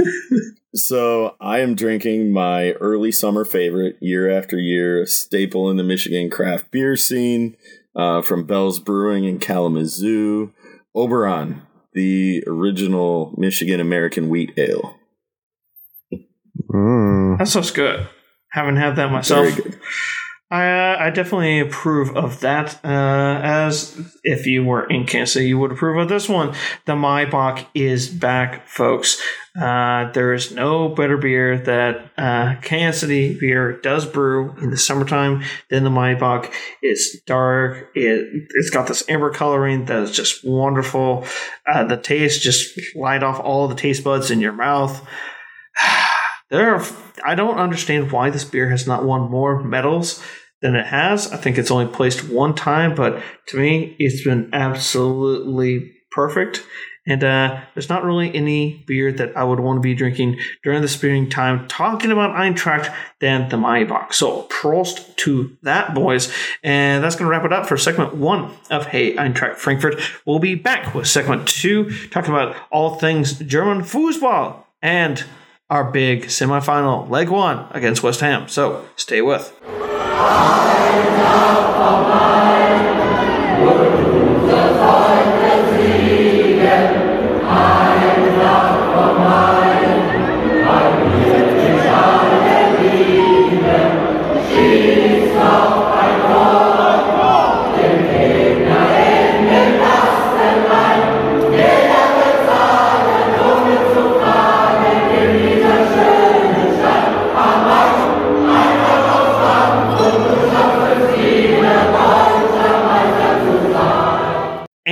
[0.75, 6.31] so I am drinking my early summer favorite, year after year, staple in the Michigan
[6.31, 7.57] craft beer scene
[7.97, 10.53] uh, from Bell's Brewing in Kalamazoo,
[10.95, 14.97] Oberon, the original Michigan American wheat ale.
[16.73, 17.39] Mm.
[17.39, 18.09] That sounds good.
[18.53, 19.47] Haven't had that myself.
[19.47, 19.73] I, uh,
[20.51, 22.85] I I definitely approve of that.
[22.85, 26.55] Uh, as if you were in Kansas you would approve of this one.
[26.87, 29.21] The Maibock is back, folks.
[29.61, 34.77] Uh, there is no better beer that uh, Kansas City beer does brew in the
[34.77, 36.53] summertime than the Maibock.
[36.83, 37.91] It's dark.
[37.95, 41.27] It it's got this amber coloring that is just wonderful.
[41.67, 45.07] Uh, the taste just light off all the taste buds in your mouth.
[46.51, 46.85] There are,
[47.25, 50.23] I don't understand why this beer has not won more medals
[50.61, 51.31] than it has.
[51.33, 56.65] I think it's only placed one time, but to me, it's been absolutely perfect.
[57.07, 60.83] And uh, there's not really any beer that I would want to be drinking during
[60.83, 64.13] the spring time talking about Eintracht than the Maibock.
[64.13, 66.33] So, Prost to that, boys.
[66.63, 70.01] And that's going to wrap it up for segment one of Hey Eintracht Frankfurt.
[70.27, 75.25] We'll be back with segment two, talking about all things German football and
[75.71, 78.49] our big semifinal, leg one against West Ham.
[78.49, 79.57] So, stay with.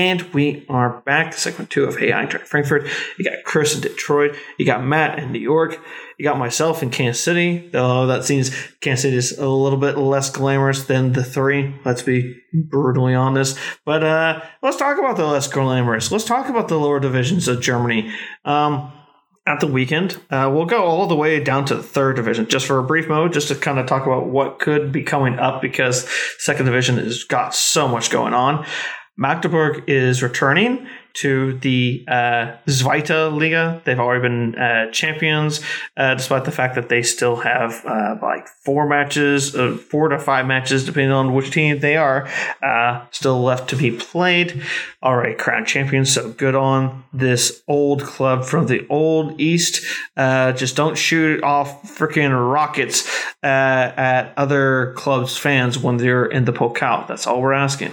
[0.08, 2.88] And we are back segment two of Hey Eintracht Frankfurt.
[3.18, 4.34] You got Chris in Detroit.
[4.58, 5.78] You got Matt in New York.
[6.16, 7.68] You got myself in Kansas City.
[7.70, 11.74] Though that seems Kansas City is a little bit less glamorous than the three.
[11.84, 13.58] Let's be brutally honest.
[13.84, 16.10] But uh, let's talk about the less glamorous.
[16.10, 18.10] Let's talk about the lower divisions of Germany.
[18.46, 18.90] Um,
[19.48, 20.20] at the weekend.
[20.30, 23.08] Uh, we'll go all the way down to the third division just for a brief
[23.08, 26.06] mode, just to kind of talk about what could be coming up because
[26.38, 28.66] second division has got so much going on.
[29.20, 33.82] Magdeburg is returning to the uh, Zweite Liga.
[33.84, 35.60] They've already been uh, champions,
[35.96, 40.20] uh, despite the fact that they still have uh, like four matches, uh, four to
[40.20, 42.28] five matches, depending on which team they are,
[42.62, 44.62] uh, still left to be played.
[45.02, 49.84] All right, crown champions, so good on this old club from the old East.
[50.16, 53.10] just don't shoot off freaking rockets
[53.42, 57.08] at other clubs' fans when they're in the Pokal.
[57.08, 57.90] That's all we're asking.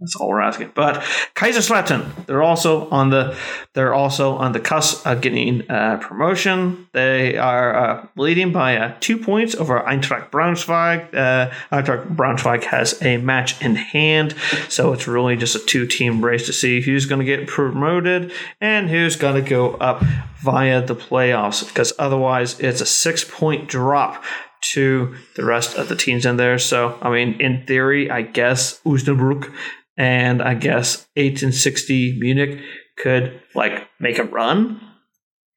[0.00, 0.72] That's all we're asking.
[0.74, 0.96] But
[1.34, 3.36] Kaiserslautern, they're also on the
[3.74, 5.62] they're also on the cusp of getting
[6.00, 6.88] promotion.
[6.92, 11.14] They are uh, leading by uh, two points over Eintracht Braunschweig.
[11.14, 14.34] Uh, Eintracht Braunschweig has a match in hand,
[14.68, 18.32] so it's really just a two team race to see who's going to get promoted
[18.60, 20.02] and who's going to go up
[20.42, 21.66] via the playoffs.
[21.66, 24.24] Because otherwise, it's a six point drop
[24.72, 26.58] to the rest of the teams in there.
[26.58, 29.52] So, I mean, in theory, I guess Osnabrück
[29.96, 32.60] and I guess 1860 Munich
[32.96, 34.80] could like make a run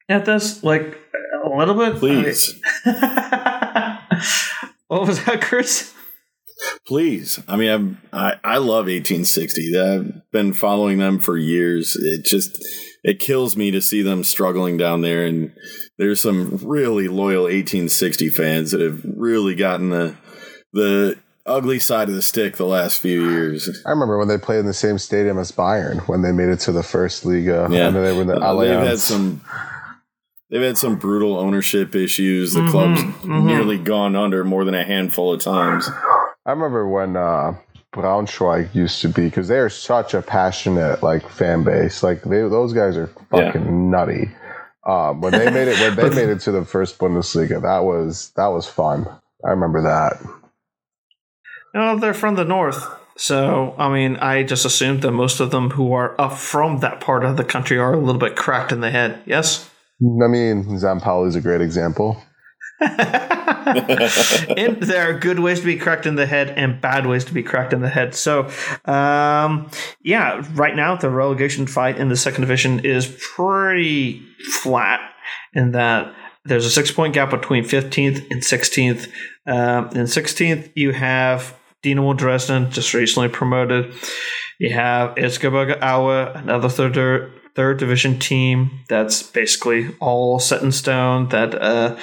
[0.08, 0.96] at this, like
[1.44, 1.96] a little bit.
[1.96, 2.58] Please.
[2.84, 2.96] what
[5.06, 5.94] was that, Chris?
[6.86, 7.40] Please.
[7.46, 9.78] I mean, I'm, I I love 1860.
[9.78, 11.96] I've been following them for years.
[11.96, 12.58] It just
[13.04, 15.24] it kills me to see them struggling down there.
[15.24, 15.52] And
[15.98, 20.16] there's some really loyal 1860 fans that have really gotten the
[20.72, 23.68] the ugly side of the stick the last few years.
[23.86, 26.60] I remember when they played in the same stadium as Bayern when they made it
[26.60, 27.68] to the first Liga.
[27.70, 27.86] Yeah.
[27.88, 29.40] And then they were in the Uh, they've had some
[30.50, 32.54] they've had some brutal ownership issues.
[32.54, 33.44] The Mhm, club's mhm.
[33.44, 35.88] nearly gone under more than a handful of times.
[36.46, 37.54] I remember when uh,
[37.94, 42.02] Braunschweig used to be because they are such a passionate like fan base.
[42.02, 43.52] Like they, those guys are Yeah.
[43.52, 44.30] fucking nutty.
[44.86, 48.32] Um, when they made it, when they made it to the first Bundesliga, that was
[48.36, 49.06] that was fun.
[49.46, 50.16] I remember that.
[51.78, 52.84] No, they're from the north.
[53.16, 57.00] So, I mean, I just assumed that most of them who are up from that
[57.00, 59.22] part of the country are a little bit cracked in the head.
[59.26, 59.70] Yes?
[60.02, 61.00] I mean, St.
[61.00, 62.20] Pauli is a great example.
[62.80, 62.90] and
[64.82, 67.44] there are good ways to be cracked in the head and bad ways to be
[67.44, 68.16] cracked in the head.
[68.16, 68.50] So,
[68.84, 69.70] um,
[70.02, 74.20] yeah, right now the relegation fight in the second division is pretty
[74.62, 74.98] flat
[75.54, 76.12] in that
[76.44, 79.08] there's a six point gap between 15th and 16th.
[79.46, 83.94] Um, in 16th, you have Dynamo Dresden, just recently promoted.
[84.58, 91.28] You have Erzgebirge Aue, another third third division team that's basically all set in stone.
[91.28, 91.96] That uh,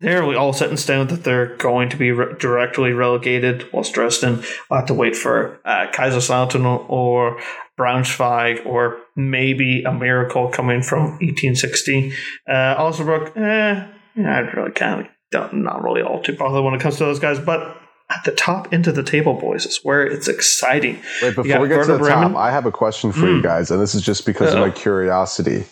[0.00, 3.70] they're all set in stone that they're going to be re- directly relegated.
[3.72, 7.40] Whilst Dresden will have to wait for uh, Kaiserslautern or
[7.78, 12.12] Braunschweig or maybe a miracle coming from 1860.
[12.48, 13.86] Uh, Osnabrück, eh,
[14.16, 17.18] I really kind of don't, not really all too bothered when it comes to those
[17.18, 17.76] guys, but
[18.10, 21.00] at the top end of the table, boys, is where it's exciting.
[21.22, 23.70] Wait, before we get to Werder the top, I have a question for you guys,
[23.70, 24.68] and this is just because of Uh-oh.
[24.68, 25.64] my curiosity.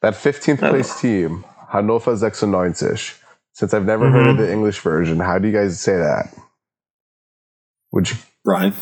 [0.00, 2.16] That 15th place team, Hannover
[2.46, 3.20] 96.
[3.52, 6.34] Since I've never heard of the English version, how do you guys say that?
[7.92, 8.16] Would you?
[8.44, 8.74] Brian.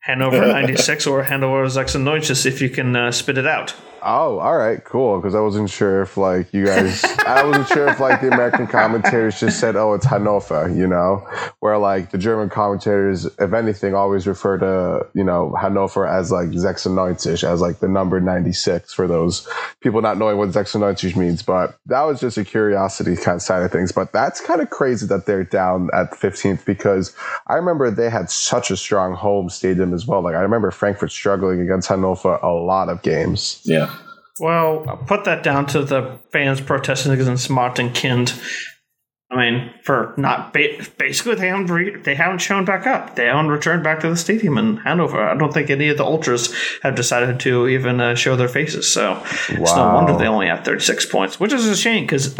[0.00, 3.74] Hanover 96 or Hanover 96 if you can uh, spit it out.
[4.02, 5.18] Oh, all right, cool.
[5.18, 8.66] Because I wasn't sure if like you guys, I wasn't sure if like the American
[8.78, 11.26] commentators just said, "Oh, it's Hannover," you know,
[11.60, 16.50] where like the German commentators, if anything, always refer to you know Hannover as like
[16.50, 19.48] 96, as like the number 96 for those
[19.80, 21.42] people not knowing what 96 means.
[21.42, 23.92] But that was just a curiosity kind of side of things.
[23.92, 27.14] But that's kind of crazy that they're down at 15th because
[27.46, 30.22] I remember they had such a strong home stadium as well.
[30.22, 33.60] Like I remember Frankfurt struggling against Hannover a lot of games.
[33.64, 33.94] Yeah.
[34.40, 38.32] Well, I'll put that down to the fans protesting against Martin Kind.
[39.30, 43.14] I mean, for not ba- basically they haven't re- they haven't shown back up.
[43.14, 45.22] They haven't returned back to the stadium in Hanover.
[45.22, 48.90] I don't think any of the ultras have decided to even uh, show their faces.
[48.90, 52.38] So it's no wonder they only have 36 points, which is a shame because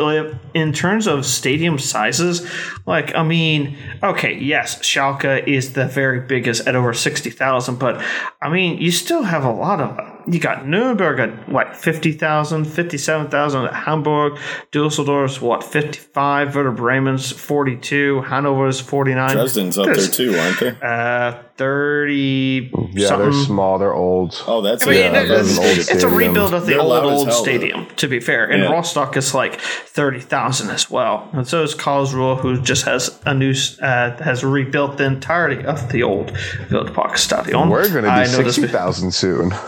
[0.54, 2.50] in terms of stadium sizes,
[2.87, 8.02] like I mean, okay, yes, Schalke is the very biggest at over 60,000, but
[8.40, 13.64] I mean, you still have a lot of you got Nuremberg at what 50,000, 57,000
[13.64, 14.38] at Hamburg,
[14.72, 19.30] Dusseldorf's what 55, Werder Bremen's 42, Hanover's 49.
[19.36, 20.76] Dresden's up there too, aren't they?
[20.82, 23.30] Uh, 30 Yeah, something.
[23.30, 23.78] they're small.
[23.78, 24.42] They're old.
[24.46, 26.72] Oh, that's I mean, yeah, it- that's it's, an old it's a rebuild of the
[26.74, 27.42] They're old old hell, though.
[27.42, 27.86] stadium.
[27.96, 28.70] To be fair, and Yeah.
[28.70, 33.34] Rostock is like thirty thousand as well, and so is Karlsruhe, who just has a
[33.34, 36.32] new uh, has rebuilt the entirety of the old
[36.70, 37.68] Wildpark Stadion.
[37.68, 39.52] We're going to be know sixty thousand soon.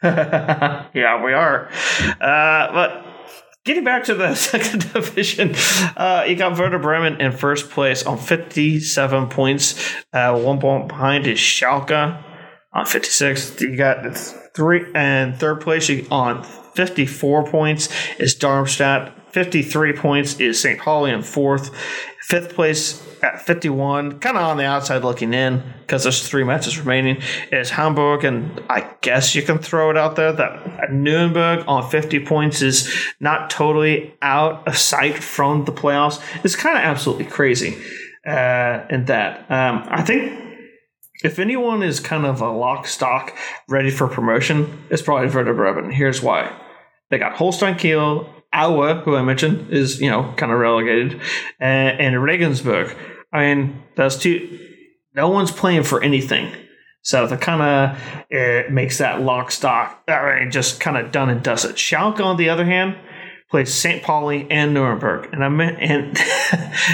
[0.02, 1.68] yeah, we are.
[2.20, 3.04] Uh, but
[3.64, 5.54] getting back to the second division,
[5.96, 9.94] uh, you got Werder Bremen in first place on 57 points.
[10.12, 12.22] Uh, one point behind is Schalke
[12.72, 13.60] on 56.
[13.60, 14.16] You got
[14.54, 17.88] three and third place on 54 points
[18.20, 19.17] is Darmstadt.
[19.32, 20.78] 53 points is St.
[20.78, 21.74] Pauli in fourth.
[22.22, 26.78] Fifth place at 51, kind of on the outside looking in because there's three matches
[26.78, 28.24] remaining, is Hamburg.
[28.24, 32.94] And I guess you can throw it out there that Nuremberg on 50 points is
[33.18, 36.22] not totally out of sight from the playoffs.
[36.44, 37.82] It's kind of absolutely crazy
[38.26, 39.50] uh, in that.
[39.50, 40.48] Um, I think
[41.24, 43.36] if anyone is kind of a lock stock
[43.68, 45.90] ready for promotion, it's probably Werder Bremen.
[45.90, 46.54] Here's why:
[47.10, 51.20] they got Holstein Kiel, Aue, who I mentioned is you know kind of relegated,
[51.60, 52.96] and, and Regensburg.
[53.32, 54.58] I mean, that's two.
[55.14, 56.52] No one's playing for anything.
[57.02, 61.12] So that kind of uh, it makes that lock stock I mean, just kind of
[61.12, 61.76] done and dusted.
[61.76, 62.96] Schalke, on the other hand,
[63.50, 64.02] plays St.
[64.02, 66.18] Pauli and Nuremberg, and I meant and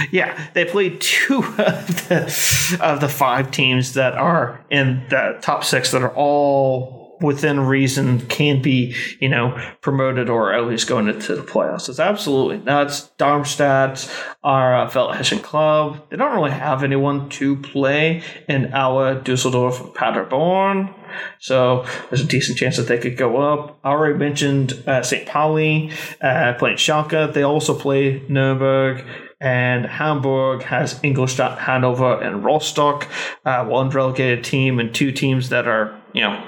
[0.12, 5.64] yeah, they played two of the of the five teams that are in the top
[5.64, 11.08] six that are all within reason can be, you know, promoted or at least going
[11.08, 11.88] into the playoffs.
[11.88, 13.08] It's absolutely nuts.
[13.16, 14.08] Darmstadt
[14.42, 16.02] are a Feldhessian club.
[16.10, 20.94] They don't really have anyone to play in our Dusseldorf, Paderborn.
[21.38, 23.78] So there's a decent chance that they could go up.
[23.84, 25.26] I already mentioned uh, St.
[25.26, 27.32] Pauli uh, playing Schalke.
[27.32, 29.04] They also play Nuremberg
[29.40, 33.06] and Hamburg has Ingolstadt, Hanover, and Rostock.
[33.44, 36.42] Uh, one relegated team and two teams that are, you know,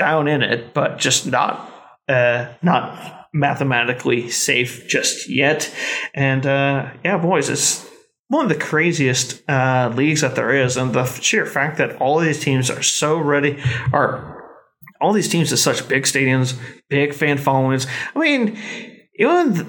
[0.00, 1.70] down in it, but just not
[2.08, 5.72] uh, not mathematically safe just yet.
[6.14, 7.86] And uh, yeah, boys, it's
[8.28, 12.18] one of the craziest uh, leagues that there is, and the sheer fact that all
[12.18, 14.42] these teams are so ready are
[15.02, 17.86] all these teams have such big stadiums, big fan followings.
[18.16, 18.58] I mean,
[19.18, 19.54] even.
[19.54, 19.66] The,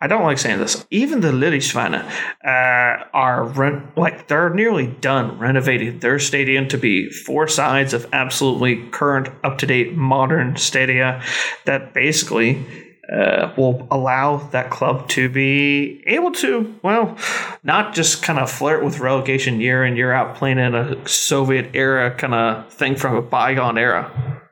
[0.00, 0.86] I don't like saying this.
[0.90, 2.04] Even the Lilleschweine
[2.44, 8.88] uh, are like they're nearly done renovating their stadium to be four sides of absolutely
[8.90, 11.20] current, up to date, modern stadia
[11.64, 12.64] that basically
[13.12, 17.16] uh, will allow that club to be able to, well,
[17.64, 21.70] not just kind of flirt with relegation year in, year out, playing in a Soviet
[21.74, 24.42] era kind of thing from a bygone era.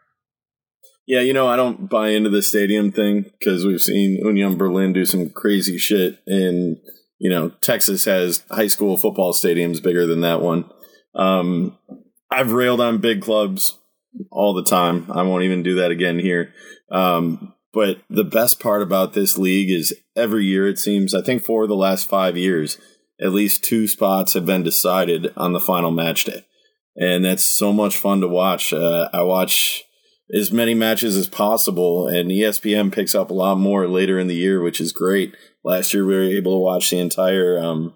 [1.07, 4.93] Yeah, you know, I don't buy into the stadium thing because we've seen Union Berlin
[4.93, 6.19] do some crazy shit.
[6.27, 6.79] And,
[7.19, 10.69] you know, Texas has high school football stadiums bigger than that one.
[11.15, 11.79] Um,
[12.31, 13.79] I've railed on big clubs
[14.33, 15.11] all the time.
[15.13, 16.53] I won't even do that again here.
[16.91, 21.45] Um, but the best part about this league is every year, it seems, I think
[21.45, 22.79] for the last five years,
[23.21, 26.45] at least two spots have been decided on the final match day.
[26.97, 28.73] And that's so much fun to watch.
[28.73, 29.85] Uh, I watch
[30.33, 34.35] as many matches as possible, and ESPN picks up a lot more later in the
[34.35, 35.37] year, which is great.
[35.63, 37.95] Last year, we were able to watch the entire um,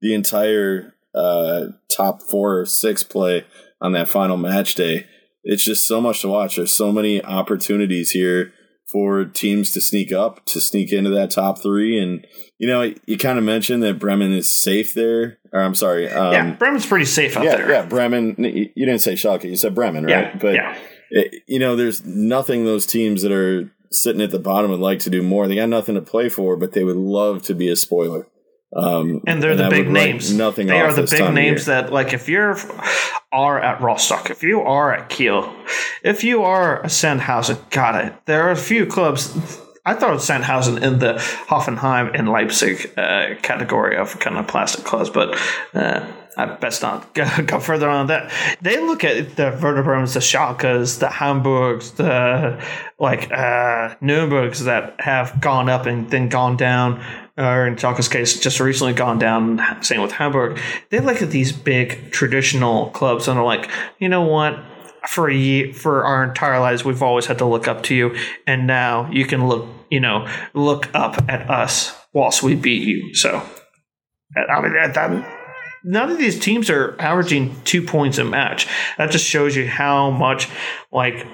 [0.00, 3.46] the entire uh, top four or six play
[3.80, 5.06] on that final match day.
[5.42, 6.56] It's just so much to watch.
[6.56, 8.52] There's so many opportunities here
[8.92, 11.98] for teams to sneak up, to sneak into that top three.
[11.98, 12.26] And,
[12.58, 15.38] you know, you kind of mentioned that Bremen is safe there.
[15.52, 16.10] Or I'm sorry.
[16.10, 17.70] Um, yeah, Bremen's pretty safe out yeah, there.
[17.70, 18.34] Yeah, Bremen.
[18.38, 20.10] You didn't say Schalke, you said Bremen, right?
[20.10, 20.76] Yeah, but yeah
[21.46, 25.10] you know, there's nothing those teams that are sitting at the bottom would like to
[25.10, 25.48] do more.
[25.48, 28.26] They got nothing to play for, but they would love to be a spoiler.
[28.74, 30.32] Um, and they're and the big names.
[30.32, 30.68] Nothing.
[30.68, 32.56] They are the big names that, like, if you're
[33.32, 35.52] are at Rostock, if you are at Kiel,
[36.04, 38.12] if you are a Sandhausen, got it.
[38.26, 39.32] There are a few clubs.
[39.84, 41.14] I thought Sandhausen in the
[41.48, 45.36] Hoffenheim and Leipzig uh, category of kind of plastic clubs, but
[45.74, 46.06] uh,
[46.40, 48.32] I best not go, go, further on that.
[48.62, 52.64] They look at the Bremens, the Schalkes, the Hamburgs, the
[52.98, 57.04] like uh, Nurembergs that have gone up and then gone down,
[57.36, 59.60] or in Schalke's case, just recently gone down.
[59.82, 60.58] Same with Hamburg.
[60.90, 64.58] They look at these big traditional clubs and are like, you know what?
[65.08, 68.16] For a year, for our entire lives, we've always had to look up to you,
[68.46, 73.14] and now you can look, you know, look up at us whilst we beat you.
[73.14, 73.42] So,
[74.36, 75.39] I mean, that
[75.84, 78.66] none of these teams are averaging two points a match.
[78.98, 80.48] That just shows you how much
[80.92, 81.26] like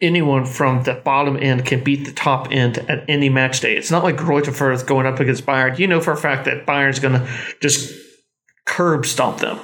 [0.00, 3.76] anyone from the bottom end can beat the top end at any match day.
[3.76, 5.78] It's not like Greuther Fürth going up against Bayern.
[5.78, 7.28] You know for a fact that Bayern's going to
[7.60, 7.94] just
[8.66, 9.58] curb stomp them.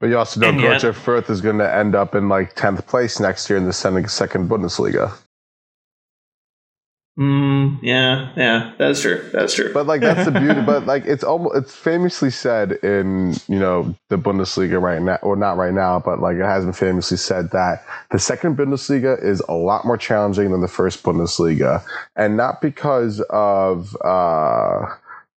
[0.00, 3.20] But you also know Greuther Fürth is going to end up in like 10th place
[3.20, 5.12] next year in the second Bundesliga.
[7.18, 9.28] Mm, yeah, yeah, that's true.
[9.32, 9.72] That's true.
[9.74, 10.62] But like that's the beauty.
[10.62, 15.36] but like it's almost it's famously said in you know the Bundesliga right now, or
[15.36, 19.42] not right now, but like it has been famously said that the second Bundesliga is
[19.48, 21.82] a lot more challenging than the first Bundesliga,
[22.16, 23.94] and not because of.
[24.04, 24.86] uh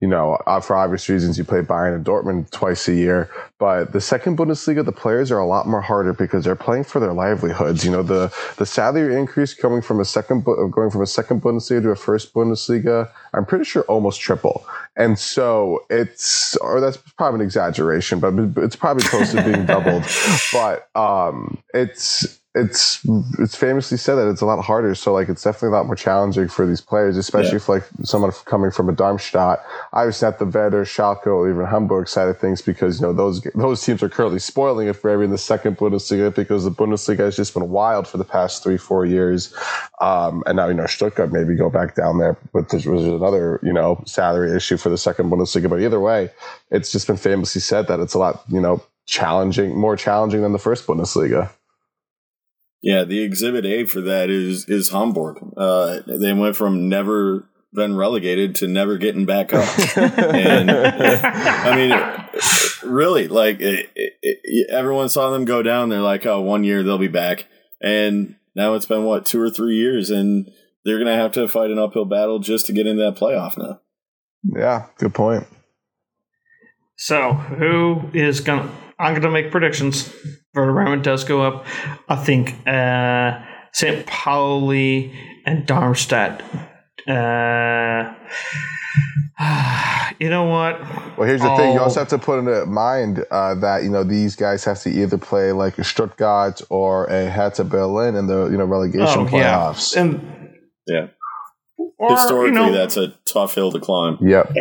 [0.03, 3.31] you know, uh, for obvious reasons, you play Bayern and Dortmund twice a year.
[3.61, 6.99] But the second Bundesliga, the players are a lot more harder because they're playing for
[6.99, 7.85] their livelihoods.
[7.85, 11.83] You know, the the salary increase coming from a second going from a second Bundesliga
[11.83, 14.67] to a first Bundesliga, I'm pretty sure almost triple.
[14.97, 20.05] And so it's, or that's probably an exaggeration, but it's probably close to being doubled.
[20.53, 23.01] But um, it's it's
[23.39, 24.95] it's famously said that it's a lot harder.
[24.95, 27.57] So like it's definitely a lot more challenging for these players, especially yeah.
[27.57, 29.65] if like someone coming from a Darmstadt.
[29.95, 33.41] Obviously not the Werder, Schalke, or even Hamburg side of things because you know those
[33.55, 37.21] those teams are currently spoiling it for every in the second Bundesliga because the Bundesliga
[37.21, 39.55] has just been wild for the past three four years,
[40.03, 43.61] um, and now you know Stuttgart maybe go back down there, but there's, there's another
[43.63, 45.71] you know salary issue for the second Bundesliga.
[45.71, 46.31] But either way,
[46.71, 50.53] it's just been famously said that it's a lot you know challenging, more challenging than
[50.53, 51.51] the first Bundesliga.
[52.83, 55.39] Yeah, the exhibit A for that is is Hamburg.
[55.57, 59.69] Uh, they went from never been relegated to never getting back up.
[59.97, 65.89] and I mean, really, like it, it, it, everyone saw them go down.
[65.89, 67.47] They're like, oh, one year they'll be back,
[67.81, 70.51] and now it's been what two or three years, and
[70.85, 73.81] they're gonna have to fight an uphill battle just to get into that playoff now.
[74.43, 75.47] Yeah, good point.
[76.97, 78.71] So, who is gonna?
[79.03, 80.15] I'm gonna make predictions.
[80.55, 81.67] Werder Bremen does go up.
[82.09, 83.43] I think uh,
[83.73, 84.07] St.
[84.07, 85.13] Pauli
[85.45, 86.43] and Darmstadt.
[87.09, 88.15] Uh,
[90.21, 90.81] you know what?
[91.19, 91.57] Well, here's the oh.
[91.57, 91.73] thing.
[91.73, 94.91] You also have to put in mind uh, that you know these guys have to
[94.91, 99.27] either play like a Stuttgart or a Hertha Berlin in the you know relegation oh,
[99.27, 99.97] playoffs.
[99.97, 100.03] Yeah.
[100.03, 100.51] And
[100.87, 101.07] yeah,
[101.99, 104.19] or, historically, you know, that's a tough hill to climb.
[104.21, 104.53] Yep,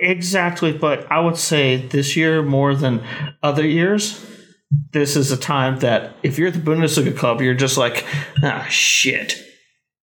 [0.00, 0.72] exactly.
[0.72, 3.02] But I would say this year more than
[3.42, 4.24] other years
[4.92, 8.04] this is a time that if you're the Bundesliga club, you're just like,
[8.42, 9.42] ah, shit.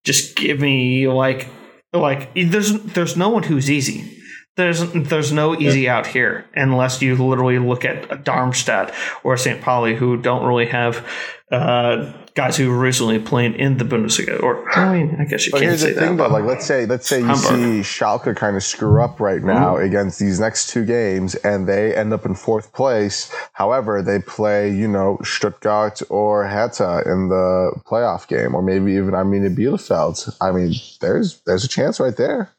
[0.04, 1.48] Just give me like,
[1.94, 4.20] like there's there's no one who's easy.
[4.56, 5.98] There's there's no easy yeah.
[5.98, 8.94] out here unless you literally look at Darmstadt
[9.24, 9.62] or St.
[9.62, 11.08] Pauli, who don't really have
[11.52, 14.42] uh, guys who recently played in the Bundesliga.
[14.42, 16.30] Or I mean, I guess you but can't here's say the thing, that.
[16.30, 19.76] Though, like let's say let's say you see Schalke kind of screw up right now
[19.76, 19.86] mm-hmm.
[19.86, 23.34] against these next two games, and they end up in fourth place.
[23.54, 29.12] However, they play you know Stuttgart or Hertha in the playoff game, or maybe even
[29.12, 30.36] Arminia Bielefeld.
[30.42, 32.52] I mean, there's there's a chance right there.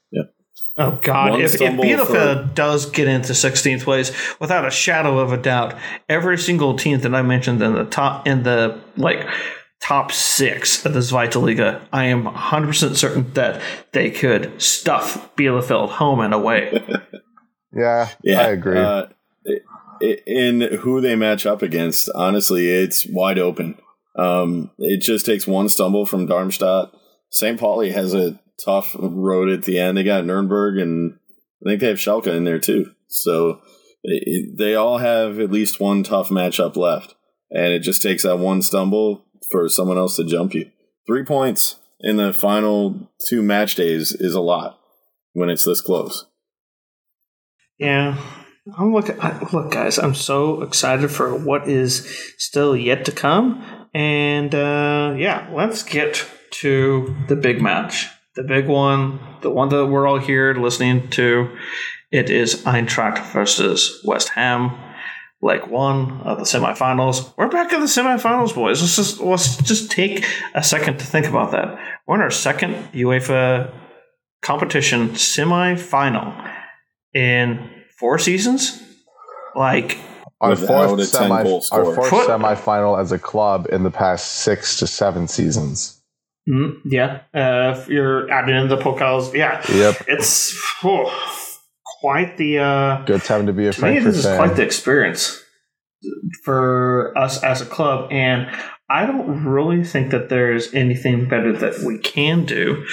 [0.76, 1.40] Oh God!
[1.40, 2.54] if, if Bielefeld for...
[2.54, 4.10] does get into 16th place,
[4.40, 5.76] without a shadow of a doubt,
[6.08, 9.28] every single team that I mentioned in the top in the like
[9.80, 13.62] top six of the Zweite I am 100 percent certain that
[13.92, 16.82] they could stuff Bielefeld home and away.
[17.72, 18.78] yeah, yeah, I agree.
[18.78, 19.06] Uh,
[20.26, 23.78] in who they match up against, honestly, it's wide open.
[24.16, 26.92] Um, it just takes one stumble from Darmstadt.
[27.30, 27.58] St.
[27.58, 29.96] Pauli has a tough road at the end.
[29.96, 31.18] They got Nuremberg, and
[31.64, 32.92] I think they have Schalke in there too.
[33.08, 33.60] So
[34.56, 37.14] they all have at least one tough matchup left,
[37.50, 40.70] and it just takes that one stumble for someone else to jump you.
[41.06, 44.78] Three points in the final two match days is a lot
[45.32, 46.26] when it's this close.
[47.78, 48.18] Yeah.
[48.78, 49.08] I'm look,
[49.52, 49.98] look, guys.
[49.98, 56.26] I'm so excited for what is still yet to come, and uh, yeah, let's get
[56.62, 61.56] to the big match the big one, the one that we're all here listening to,
[62.10, 64.76] it is Eintracht versus West Ham,
[65.40, 67.32] leg one of the semifinals.
[67.36, 68.80] We're back in the semifinals, boys.
[68.80, 71.78] Let's just let's just take a second to think about that.
[72.06, 73.72] We're in our second UEFA
[74.42, 76.52] competition semifinal
[77.14, 78.82] in four seasons.
[79.54, 79.98] Like
[80.40, 85.28] our fourth, semi, our fourth semifinal as a club in the past six to seven
[85.28, 85.93] seasons.
[86.48, 91.10] Mm, yeah, uh, if you're adding in the Pokals, yeah, yep, it's oh,
[92.00, 94.62] quite the uh, good time to be a to Frankfurt me, this is quite the
[94.62, 95.42] experience
[96.44, 98.46] for us as a club, and
[98.90, 102.84] I don't really think that there's anything better that we can do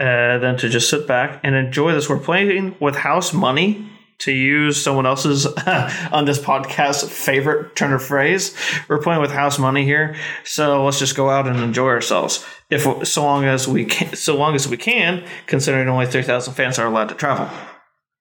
[0.00, 2.08] uh, than to just sit back and enjoy this.
[2.08, 5.46] We're playing with house money to use someone else's
[6.12, 8.56] on this podcast favorite turn of phrase.
[8.88, 12.44] We're playing with house money here, so let's just go out and enjoy ourselves.
[12.70, 16.54] If so long as we can, so long as we can, considering only three thousand
[16.54, 17.48] fans are allowed to travel,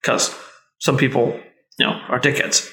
[0.02, 0.36] because
[0.80, 1.40] some people,
[1.80, 2.70] you know, are dickheads.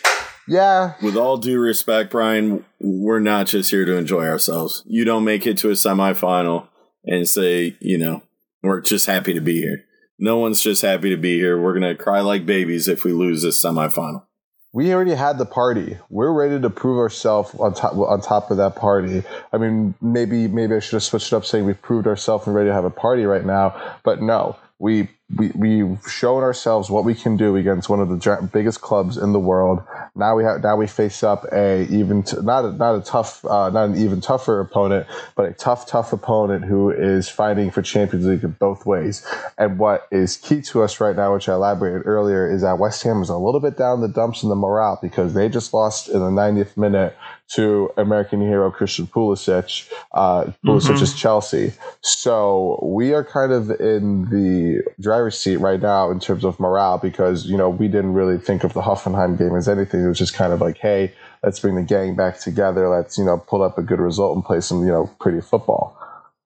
[0.49, 0.95] Yeah.
[1.01, 4.83] With all due respect, Brian, we're not just here to enjoy ourselves.
[4.85, 6.67] You don't make it to a semifinal
[7.05, 8.23] and say, you know,
[8.63, 9.85] we're just happy to be here.
[10.23, 11.59] No one's just happy to be here.
[11.59, 14.25] We're going to cry like babies if we lose this semifinal.
[14.71, 15.97] We already had the party.
[16.11, 19.25] We're ready to prove ourselves on top on top of that party.
[19.53, 22.55] I mean, maybe maybe I should have switched it up, saying we've proved ourselves and
[22.55, 23.97] ready to have a party right now.
[24.05, 28.51] But no, we we, we've shown ourselves what we can do against one of the
[28.53, 29.83] biggest clubs in the world.
[30.17, 33.45] Now we have now we face up a even t- not a, not a tough
[33.45, 35.07] uh, not an even tougher opponent,
[35.37, 39.25] but a tough tough opponent who is fighting for Champions League in both ways.
[39.57, 43.03] And what is key to us right now, which I elaborated earlier, is that West
[43.05, 46.09] Ham is a little bit down the dumps in the morale because they just lost
[46.09, 47.17] in the 90th minute
[47.55, 51.03] to American hero Christian Pulisic, uh, Pulisic mm-hmm.
[51.03, 51.73] is Chelsea.
[52.01, 56.99] So we are kind of in the driver's seat right now in terms of morale
[56.99, 60.05] because, you know, we didn't really think of the Hoffenheim game as anything.
[60.05, 62.89] It was just kind of like, hey, let's bring the gang back together.
[62.89, 65.99] Let's, you know, pull up a good result and play some, you know, pretty football.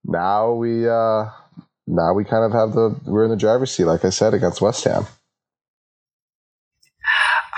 [0.04, 1.26] Now we, uh,
[1.86, 4.62] now we kind of have the, we're in the driver's seat, like I said, against
[4.62, 5.06] West Ham.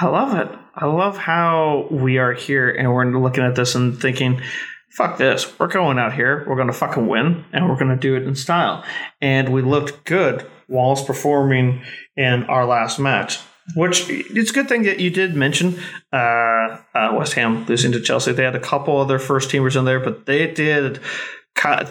[0.00, 0.65] I love it.
[0.76, 4.42] I love how we are here and we're looking at this and thinking,
[4.90, 5.58] fuck this.
[5.58, 6.44] We're going out here.
[6.46, 8.84] We're going to fucking win and we're going to do it in style.
[9.22, 11.82] And we looked good whilst performing
[12.14, 13.40] in our last match.
[13.74, 15.80] Which it's a good thing that you did mention
[16.12, 18.30] uh, uh, West Ham losing to Chelsea.
[18.30, 21.00] They had a couple other first teamers in there, but they did.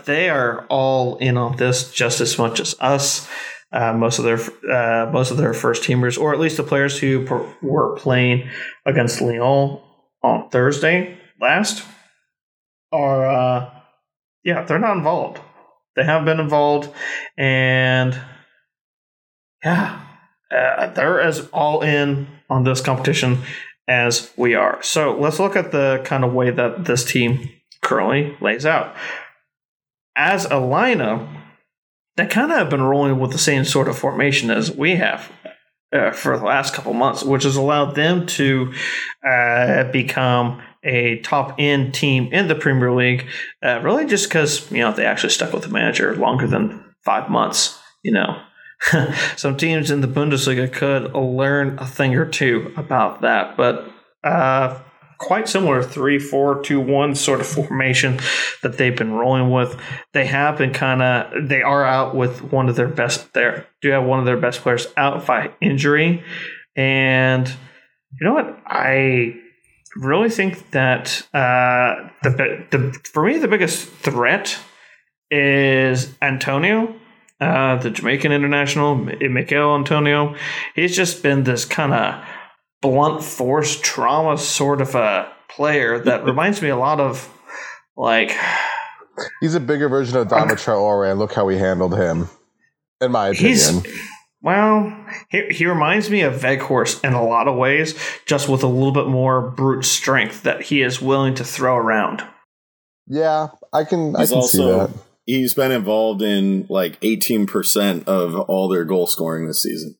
[0.05, 3.27] They are all in on this just as much as us
[3.75, 4.39] uh, most of their
[4.73, 8.49] uh, most of their first teamers, or at least the players who per- were playing
[8.85, 9.81] against Lyon
[10.23, 11.85] on Thursday last,
[12.91, 13.69] are uh,
[14.43, 15.41] yeah they're not involved.
[15.95, 16.89] They have been involved,
[17.37, 18.17] and
[19.63, 20.01] yeah,
[20.51, 23.39] uh, they're as all in on this competition
[23.87, 24.81] as we are.
[24.83, 27.49] So let's look at the kind of way that this team
[27.81, 28.95] currently lays out.
[30.15, 31.27] As a lineup,
[32.15, 35.31] they kind of have been rolling with the same sort of formation as we have
[35.93, 38.73] uh, for the last couple months, which has allowed them to
[39.27, 43.27] uh, become a top end team in the Premier League.
[43.63, 47.29] Uh, really, just because you know they actually stuck with the manager longer than five
[47.29, 47.79] months.
[48.03, 48.41] You know,
[49.35, 53.89] some teams in the Bundesliga could learn a thing or two about that, but
[54.23, 54.79] uh,
[55.25, 58.19] quite similar three four two one sort of formation
[58.61, 59.79] that they've been rolling with.
[60.13, 63.33] They have been kind of they are out with one of their best.
[63.33, 66.23] There do have one of their best players out by injury,
[66.75, 69.35] and you know what I
[69.95, 74.59] really think that uh, the the for me the biggest threat
[75.31, 76.95] is Antonio.
[77.41, 80.35] Uh, the Jamaican international, Michail Antonio,
[80.73, 82.25] he's just been this kind of
[82.85, 87.31] blunt force trauma sort of a player that reminds me a lot of
[87.97, 88.31] like
[89.41, 92.29] he's a bigger version of Adama Traore and look how he handled him
[93.01, 93.83] in my opinion.
[94.41, 98.67] well he, he reminds me of Weghorst in a lot of ways just with a
[98.67, 102.23] little bit more brute strength that he is willing to throw around.
[103.07, 105.03] Yeah i can he's i can also, see that.
[105.25, 109.97] he's been involved in like 18% of all their goal scoring this season.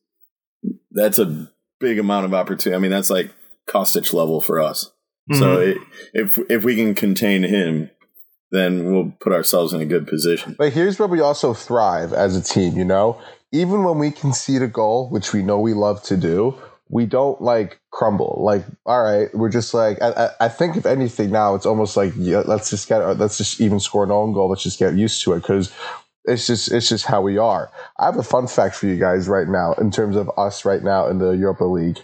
[0.90, 1.50] That's a
[1.80, 2.76] big amount of opportunity.
[2.76, 3.30] I mean, that's like
[3.68, 4.92] Kostic level for us.
[5.30, 5.40] Mm-hmm.
[5.40, 5.78] So it,
[6.12, 7.90] if if we can contain him,
[8.50, 10.54] then we'll put ourselves in a good position.
[10.56, 12.76] But here's where we also thrive as a team.
[12.76, 13.20] You know,
[13.52, 16.56] even when we concede a goal, which we know we love to do,
[16.88, 18.40] we don't like crumble.
[18.44, 22.12] Like, all right, we're just like I, I think if anything now, it's almost like
[22.16, 24.48] yeah, let's just get let's just even score an own goal.
[24.48, 25.72] Let's just get used to it because
[26.26, 27.70] it's just it's just how we are.
[27.98, 30.82] I have a fun fact for you guys right now in terms of us right
[30.82, 31.98] now in the Europa League.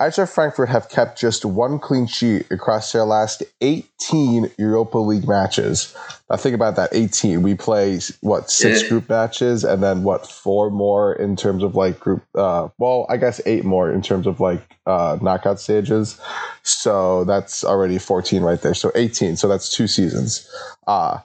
[0.00, 5.94] Eintracht Frankfurt have kept just one clean sheet across their last 18 Europa League matches.
[6.28, 7.42] Now think about that 18.
[7.42, 8.88] We play what six yeah.
[8.88, 13.16] group matches and then what four more in terms of like group uh well, I
[13.16, 16.20] guess eight more in terms of like uh knockout stages.
[16.62, 18.74] So that's already 14 right there.
[18.74, 19.36] So 18.
[19.36, 20.48] So that's two seasons.
[20.86, 21.20] Uh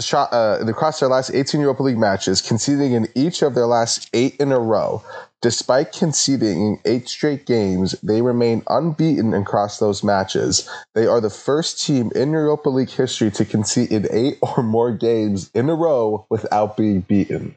[0.00, 4.08] shot uh, across their last 18 Europa League matches, conceding in each of their last
[4.12, 5.02] eight in a row.
[5.42, 10.68] Despite conceding in eight straight games, they remain unbeaten across those matches.
[10.94, 14.92] They are the first team in Europa League history to concede in eight or more
[14.92, 17.56] games in a row without being beaten.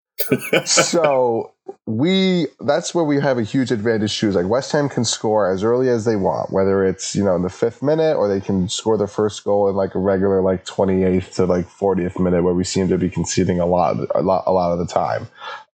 [0.64, 1.52] so
[1.86, 4.28] we that's where we have a huge advantage too.
[4.28, 7.36] Is like West Ham can score as early as they want, whether it's you know
[7.36, 10.40] in the fifth minute or they can score their first goal in like a regular
[10.40, 13.96] like twenty eighth to like fortieth minute, where we seem to be conceding a lot,
[14.14, 15.28] a lot, a lot of the time.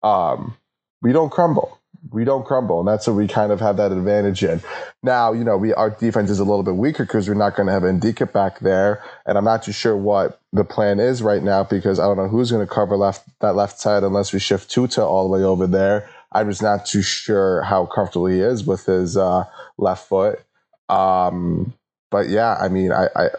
[0.04, 0.58] Um,
[1.02, 4.44] we don't crumble we don't crumble, and that's what we kind of have that advantage
[4.44, 4.62] in.
[5.04, 7.68] Now, you know, we our defense is a little bit weaker because we're not going
[7.68, 11.44] to have Ndicka back there, and I'm not too sure what the plan is right
[11.44, 14.40] now because I don't know who's going to cover left that left side unless we
[14.40, 16.10] shift Tuta all the way over there.
[16.32, 19.46] I'm just not too sure how comfortable he is with his uh,
[19.78, 20.40] left foot.
[20.90, 21.74] Um,
[22.10, 23.30] but yeah, I mean, I, I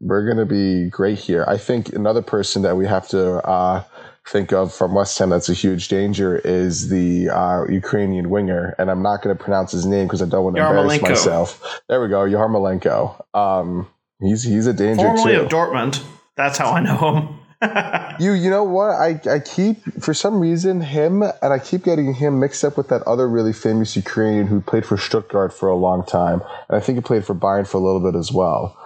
[0.00, 1.44] we're going to be great here.
[1.46, 3.84] I think another person that we have to uh,
[4.28, 8.90] think of from West Ham that's a huge danger is the uh, Ukrainian winger, and
[8.90, 11.80] I'm not going to pronounce his name because I don't want to embarrass myself.
[11.88, 13.34] There we go, Yarmolenko.
[13.34, 13.88] Um,
[14.20, 15.40] he's he's a danger Formerly too.
[15.42, 16.04] of Dortmund.
[16.36, 17.38] That's how I know him.
[18.20, 22.12] you you know what I, I keep for some reason him and I keep getting
[22.12, 25.74] him mixed up with that other really famous Ukrainian who played for Stuttgart for a
[25.74, 28.76] long time and I think he played for Bayern for a little bit as well.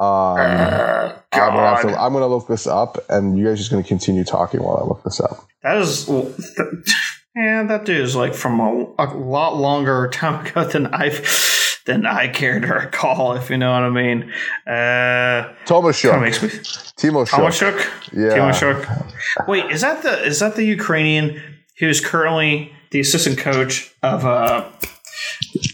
[0.00, 2.00] Um, Uh, I'm gonna have to.
[2.00, 4.84] I'm gonna look this up, and you guys are just gonna continue talking while I
[4.86, 5.46] look this up.
[5.62, 6.08] That is,
[7.36, 11.26] yeah, that dude is like from a, a lot longer time ago than I've
[11.86, 14.30] than I care to recall, if you know what I mean.
[14.66, 17.74] Uh, Tomo kind of makes me Timo Shook.
[17.74, 18.12] Tymoshchuk.
[18.12, 18.36] Yeah.
[18.36, 19.48] Tymoshchuk.
[19.48, 21.40] Wait, is that the is that the Ukrainian
[21.78, 24.64] who's currently the assistant coach of uh,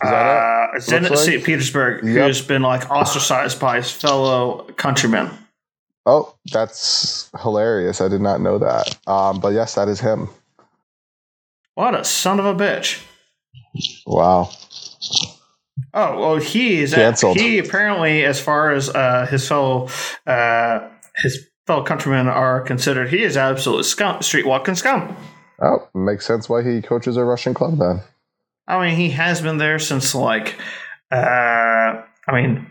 [0.03, 1.45] uh, Zenit like- St.
[1.45, 2.27] Petersburg, Yep.
[2.27, 5.31] who's been like ostracized by his fellow countrymen?
[6.07, 8.01] Oh, that's hilarious.
[8.01, 8.97] I did not know that.
[9.07, 10.29] Um, but yes, that is him.
[11.75, 13.03] What a son of a bitch!
[14.07, 14.51] Wow.
[15.93, 17.37] Oh, well, he is Canceled.
[17.39, 19.89] he apparently, as far as uh, his fellow
[20.27, 25.17] uh, his fellow countrymen are considered, he is absolute scum, street walking scum.
[25.63, 28.03] Oh, makes sense why he coaches a Russian club then.
[28.67, 30.57] I mean, he has been there since like,
[31.13, 32.71] uh, I mean,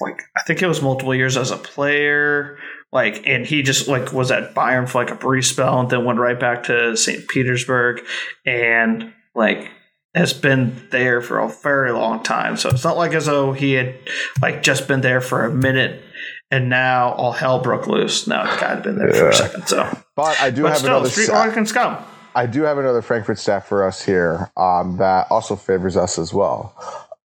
[0.00, 2.58] like I think it was multiple years as a player.
[2.92, 6.04] Like, and he just like was at Bayern for like a brief spell, and then
[6.04, 7.26] went right back to St.
[7.28, 8.02] Petersburg,
[8.44, 9.70] and like
[10.14, 12.56] has been there for a very long time.
[12.56, 13.96] So it's not like as though he had
[14.40, 16.02] like just been there for a minute.
[16.48, 18.28] And now all hell broke loose.
[18.28, 19.66] No, the guy had been there for a second.
[19.66, 21.08] So, But I do but have still, another.
[21.08, 21.98] street walking scum.
[22.36, 26.34] I do have another Frankfurt stat for us here um, that also favors us as
[26.34, 26.74] well.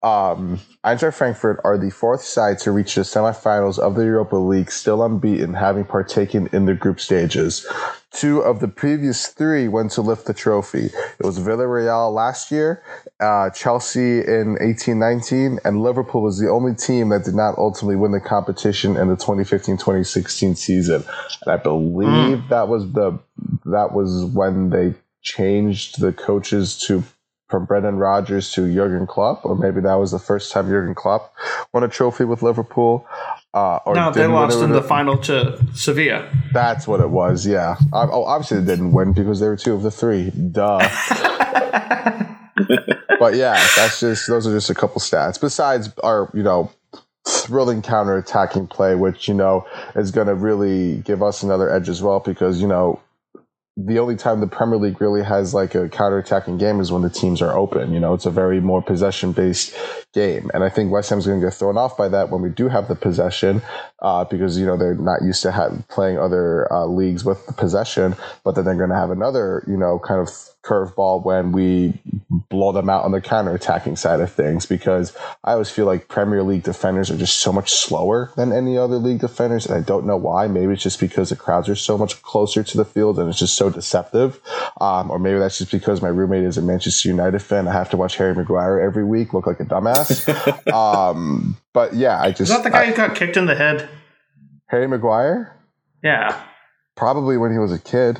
[0.03, 4.72] Um, Eintracht Frankfurt are the fourth side to reach the semifinals of the Europa League,
[4.72, 7.68] still unbeaten, having partaken in the group stages.
[8.12, 10.86] Two of the previous three went to lift the trophy.
[10.86, 12.82] It was Villarreal last year,
[13.20, 18.12] uh, Chelsea in 1819, and Liverpool was the only team that did not ultimately win
[18.12, 21.03] the competition in the 2015-2016 season.
[21.43, 23.20] And I believe that was the
[23.66, 27.03] that was when they changed the coaches to
[27.49, 31.34] from Brendan Rodgers to Jurgen Klopp, or maybe that was the first time Jurgen Klopp
[31.74, 33.05] won a trophy with Liverpool.
[33.53, 36.32] Uh, or No, they lost in the final to Sevilla.
[36.53, 37.45] That's what it was.
[37.45, 37.76] Yeah.
[37.91, 40.30] Ob- Oh, obviously they didn't win because they were two of the three.
[40.30, 40.78] Duh.
[43.19, 45.39] but yeah, that's just those are just a couple stats.
[45.39, 46.72] Besides our, you know,
[47.28, 49.65] thrilling counter-attacking play, which you know
[49.95, 52.99] is going to really give us another edge as well, because you know
[53.86, 57.10] the only time the Premier League really has like a counter-attacking game is when the
[57.10, 57.94] teams are open.
[57.94, 59.74] You know, it's a very more possession-based
[60.14, 62.49] game, and I think West Ham's going to get thrown off by that when we
[62.49, 63.62] do have the possession,
[63.99, 67.53] uh, because you know they're not used to ha- playing other uh, leagues with the
[67.53, 70.30] possession, but then they're going to have another, you know, kind of
[70.64, 71.99] curveball when we
[72.49, 74.66] blow them out on the counter-attacking side of things.
[74.66, 78.78] Because I always feel like Premier League defenders are just so much slower than any
[78.78, 80.47] other league defenders and I don't know why.
[80.47, 83.39] Maybe it's just because the crowds are so much closer to the field and it's
[83.39, 84.39] just so deceptive.
[84.80, 87.68] Um, or maybe that's just because my roommate is a Manchester United fan.
[87.68, 90.01] I have to watch Harry Maguire every week look like a dumbass
[90.74, 93.56] um, but yeah I Is just that the guy I- who got kicked in the
[93.56, 93.89] head?
[94.68, 95.56] Harry Maguire
[96.04, 96.41] Yeah.
[96.95, 98.20] probably when he was a kid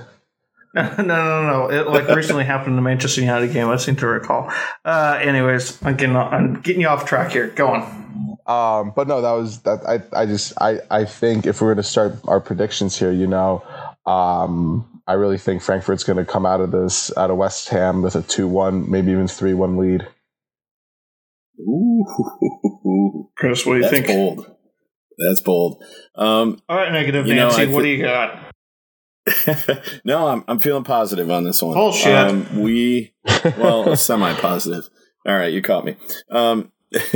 [0.76, 1.70] no, no, no, no.
[1.70, 3.68] It like recently happened in the Manchester United game.
[3.68, 4.50] I seem to recall.
[4.86, 7.50] Uh, anyways, I'm getting I'm getting you off track here.
[7.50, 8.38] Go on.
[8.48, 9.82] Um, but no, that was that.
[9.86, 13.28] I, I just, I, I think if we're going to start our predictions here, you
[13.28, 13.62] know,
[14.06, 18.02] um, I really think Frankfurt's going to come out of this out of West Ham
[18.02, 20.08] with a two-one, maybe even three-one lead.
[21.62, 24.08] Ooh, Chris, what do you that's think?
[24.08, 24.56] bold.
[25.18, 25.84] That's bold.
[26.16, 27.64] Um, All right, negative know, Nancy.
[27.64, 28.52] I what do you got?
[30.04, 31.76] no, I'm I'm feeling positive on this one.
[31.76, 32.16] Bullshit.
[32.16, 33.14] Um, we
[33.58, 34.90] well, semi positive.
[35.26, 35.96] All right, you caught me.
[36.32, 36.72] Um,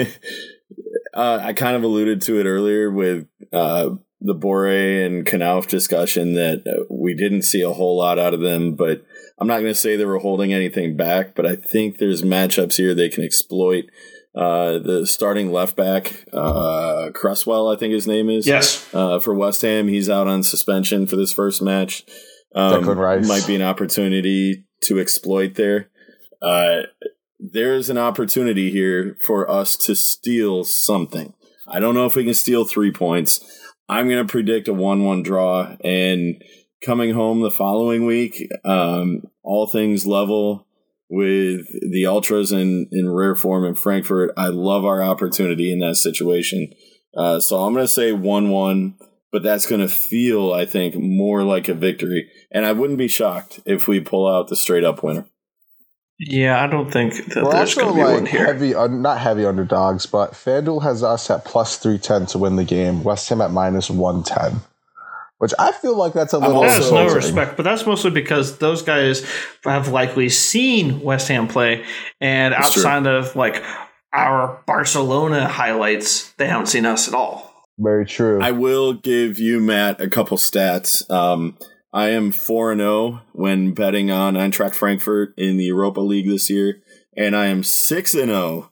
[1.14, 3.92] uh, I kind of alluded to it earlier with uh,
[4.22, 8.42] the Borré and Knauff discussion that uh, we didn't see a whole lot out of
[8.42, 9.04] them, but
[9.40, 11.34] I'm not going to say they were holding anything back.
[11.34, 13.86] But I think there's matchups here they can exploit.
[14.36, 18.86] Uh, the starting left back, uh, Cresswell, I think his name is Yes.
[18.94, 19.88] uh, for West Ham.
[19.88, 22.04] He's out on suspension for this first match.
[22.54, 23.28] Um, Declan Rice.
[23.28, 25.90] might be an opportunity to exploit there.
[26.42, 26.82] Uh,
[27.40, 31.34] there's an opportunity here for us to steal something.
[31.68, 33.40] I don't know if we can steal three points.
[33.88, 35.76] I'm going to predict a 1 1 draw.
[35.84, 36.42] And
[36.84, 40.68] coming home the following week, um, all things level
[41.10, 44.32] with the Ultras in, in rare form in Frankfurt.
[44.36, 46.72] I love our opportunity in that situation.
[47.16, 48.96] Uh, so I'm going to say 1 1,
[49.32, 52.30] but that's going to feel, I think, more like a victory.
[52.52, 55.26] And I wouldn't be shocked if we pull out the straight up winner.
[56.18, 58.46] Yeah, I don't think that We're there's going to be one here.
[58.46, 62.56] heavy, un, not heavy underdogs, but FanDuel has us at plus three ten to win
[62.56, 63.04] the game.
[63.04, 64.62] West Ham at minus one ten,
[65.38, 66.62] which I feel like that's a little.
[66.62, 67.16] That is no insulting.
[67.16, 69.26] respect, but that's mostly because those guys
[69.64, 71.84] have likely seen West Ham play,
[72.22, 72.82] and That's true.
[72.84, 73.64] outside of like
[74.14, 77.52] our Barcelona highlights, they haven't seen us at all.
[77.78, 78.42] Very true.
[78.42, 81.10] I will give you, Matt, a couple stats.
[81.12, 81.58] Um,
[81.92, 86.50] I am 4 and 0 when betting on Eintracht Frankfurt in the Europa League this
[86.50, 86.82] year,
[87.18, 88.72] and I am 6 and 0.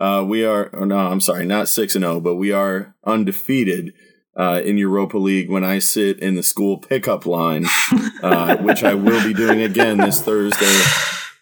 [0.00, 3.92] Uh, we are, oh, no, I'm sorry, not 6 and 0, but we are undefeated
[4.36, 7.66] uh, in Europa League when I sit in the school pickup line,
[8.22, 10.82] uh, which I will be doing again this Thursday.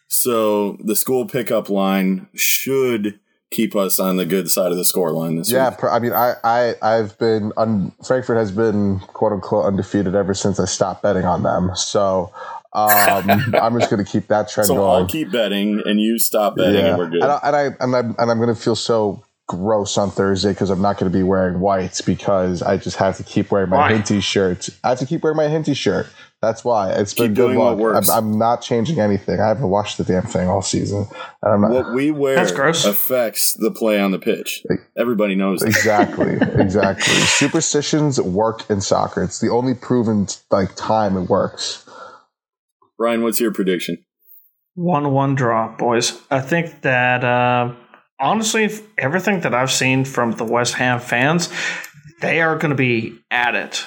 [0.08, 3.18] So the school pickup line should
[3.50, 5.78] keep us on the good side of the score line this yeah, week.
[5.78, 10.34] pr- I mean, I, I, I've been, un- Frankfurt has been quote unquote undefeated ever
[10.34, 11.70] since I stopped betting on them.
[11.76, 12.32] So
[12.72, 15.02] um, I'm just going to keep that trend So going.
[15.02, 17.22] I'll keep betting and you stop betting and we're good.
[17.22, 20.50] And, I, and, I, and, I'm, and I'm going to feel so gross on Thursday
[20.50, 23.70] because I'm not going to be wearing whites because I just have to keep wearing
[23.70, 23.92] my Why?
[23.92, 24.68] Hinti shirt.
[24.82, 26.06] I have to keep wearing my Hinti shirt.
[26.40, 26.90] That's why.
[26.92, 27.78] It's been Keep good doing what luck.
[27.78, 28.08] works.
[28.08, 29.38] I'm, I'm not changing anything.
[29.38, 31.06] I haven't washed the damn thing all season.
[31.42, 32.84] And I'm not, what we wear That's gross.
[32.84, 34.64] affects the play on the pitch.
[34.98, 35.68] Everybody knows that.
[35.68, 41.88] exactly exactly superstitions work in soccer it's the only proven like time it works
[42.98, 43.98] Brian, what's your prediction?
[44.74, 46.20] One one draw, boys.
[46.30, 47.74] I think that uh,
[48.22, 51.52] honestly, everything that I've seen from the West Ham fans,
[52.20, 53.84] they are going to be at it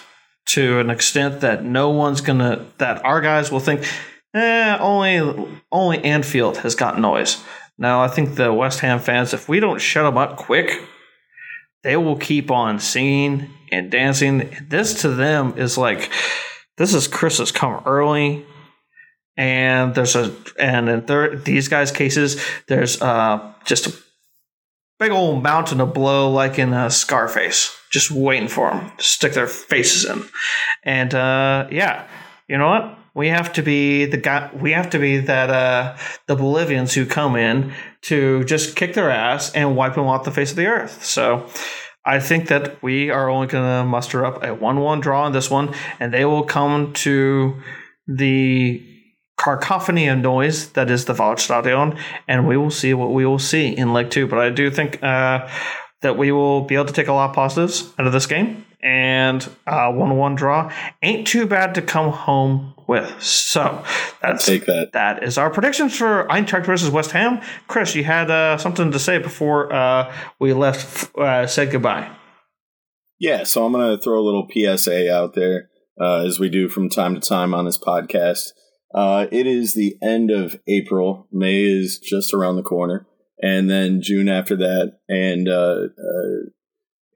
[0.47, 2.65] to an extent that no one's going to.
[2.77, 3.89] That our guys will think,
[4.35, 7.43] eh, only only Anfield has got noise.
[7.77, 10.81] Now, I think the West Ham fans, if we don't shut them up quick,
[11.83, 14.55] they will keep on singing and dancing.
[14.67, 16.09] This to them is like,
[16.77, 18.45] this is Christmas come early
[19.37, 24.04] and there's a and in thir- these guys' cases, there's uh just a
[24.99, 29.33] big old mountain of blow like in a Scarface, just waiting for them to stick
[29.33, 30.23] their faces in.
[30.83, 32.07] And uh, yeah,
[32.47, 32.99] you know what?
[33.13, 34.51] We have to be the guy.
[34.53, 37.73] We have to be that uh, the Bolivians who come in
[38.03, 41.03] to just kick their ass and wipe them off the face of the earth.
[41.03, 41.49] So.
[42.07, 45.33] I think that we are only going to muster up a 1 1 draw in
[45.33, 47.59] this one, and they will come to
[48.07, 48.94] the
[49.45, 53.67] cacophony of noise that is the Waldstadion, and we will see what we will see
[53.77, 54.27] in leg two.
[54.27, 55.47] But I do think uh,
[56.01, 58.65] that we will be able to take a lot of positives out of this game,
[58.81, 60.71] and uh, one one draw
[61.03, 63.21] ain't too bad to come home with.
[63.21, 63.83] So
[64.21, 64.91] that's Take that.
[64.93, 67.41] that is our predictions for Eintracht versus West Ham.
[67.67, 72.09] Chris, you had uh, something to say before uh, we left, uh, said goodbye.
[73.19, 75.69] Yeah, so I'm going to throw a little PSA out there,
[75.99, 78.49] uh, as we do from time to time on this podcast.
[78.95, 81.27] Uh, it is the end of April.
[81.29, 83.05] May is just around the corner,
[83.41, 84.99] and then June after that.
[85.09, 86.49] And uh, uh,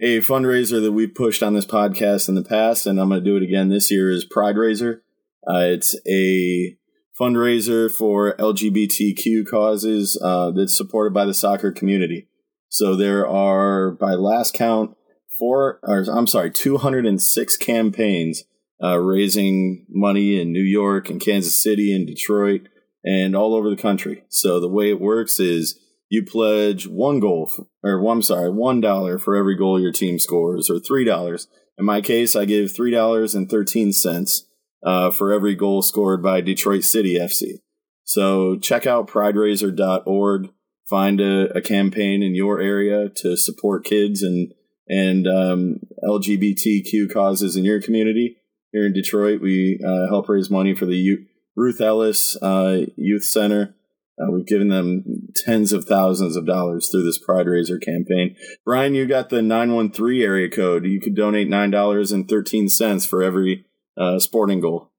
[0.01, 3.29] a fundraiser that we've pushed on this podcast in the past, and I'm going to
[3.29, 5.03] do it again this year, is Pride Raiser.
[5.49, 6.75] Uh, it's a
[7.17, 12.27] fundraiser for LGBTQ causes uh, that's supported by the soccer community.
[12.67, 14.97] So there are, by last count,
[15.37, 18.43] four, or I'm sorry, 206 campaigns
[18.83, 22.69] uh, raising money in New York and Kansas City and Detroit
[23.03, 24.23] and all over the country.
[24.29, 27.51] So the way it works is you pledge one goal,
[27.83, 31.47] or well, I'm sorry, one dollar for every goal your team scores, or three dollars.
[31.77, 34.47] In my case, I give three dollars and thirteen cents
[34.83, 37.59] uh, for every goal scored by Detroit City FC.
[38.03, 40.49] So check out PrideRaiser.org.
[40.89, 44.51] Find a, a campaign in your area to support kids and
[44.87, 48.37] and um, LGBTQ causes in your community.
[48.71, 53.25] Here in Detroit, we uh, help raise money for the U- Ruth Ellis uh, Youth
[53.25, 53.75] Center.
[54.21, 55.03] Uh, we've given them
[55.45, 58.35] tens of thousands of dollars through this Pride Raiser campaign.
[58.65, 60.85] Brian, you got the 913 area code.
[60.85, 63.65] You could donate $9.13 for every
[63.97, 64.91] uh, sporting goal.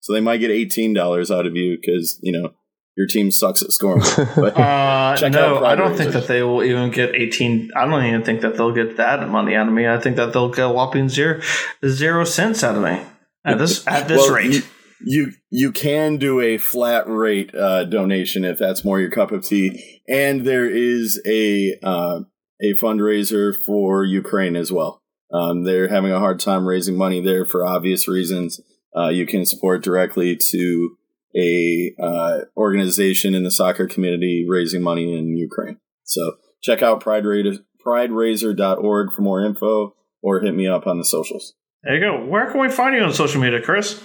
[0.00, 2.50] So they might get $18 out of you because, you know,
[2.96, 4.02] your team sucks at scoring.
[4.36, 7.70] But Uh, no, I don't think that they will even get 18.
[7.74, 9.88] I don't even think that they'll get that money out of me.
[9.88, 11.40] I think that they'll get a whopping zero,
[11.84, 13.00] zero cents out of me
[13.46, 14.52] at this at this Well, rate.
[14.52, 14.62] You,
[15.04, 19.44] you you can do a flat rate uh, donation if that's more your cup of
[19.44, 22.20] tea, and there is a uh,
[22.60, 25.02] a fundraiser for Ukraine as well.
[25.32, 28.60] Um, they're having a hard time raising money there for obvious reasons.
[28.96, 30.96] Uh, you can support directly to
[31.36, 35.78] a uh, organization in the soccer community raising money in Ukraine.
[36.04, 41.04] So check out Pride Raiser, prideraiser.org for more info, or hit me up on the
[41.04, 41.54] socials.
[41.82, 42.24] There you go.
[42.24, 44.02] Where can we find you on social media, Chris?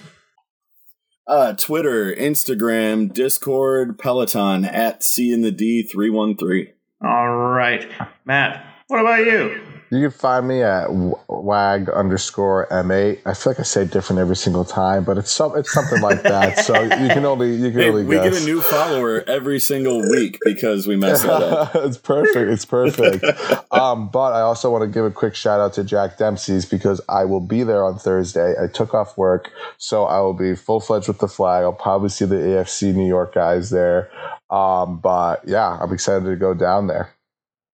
[1.28, 6.74] Uh, Twitter, Instagram, Discord, Peloton at C in the D three one three.
[7.04, 7.90] All right,
[8.26, 8.66] Matt.
[8.88, 9.62] What about you?
[9.94, 10.88] You can find me at
[11.28, 13.20] wag underscore m8.
[13.26, 16.24] I feel like I say different every single time, but it's some it's something like
[16.24, 16.60] that.
[16.60, 18.34] So you can only you can Hey, only we guess.
[18.34, 21.72] get a new follower every single week because we mess that up.
[21.76, 22.50] it's perfect.
[22.50, 23.26] It's perfect.
[23.74, 27.02] um, but I also want to give a quick shout out to Jack Dempsey's because
[27.10, 28.54] I will be there on Thursday.
[28.64, 31.64] I took off work, so I will be full fledged with the flag.
[31.64, 34.10] I'll probably see the AFC New York guys there.
[34.50, 37.14] Um, but yeah, I'm excited to go down there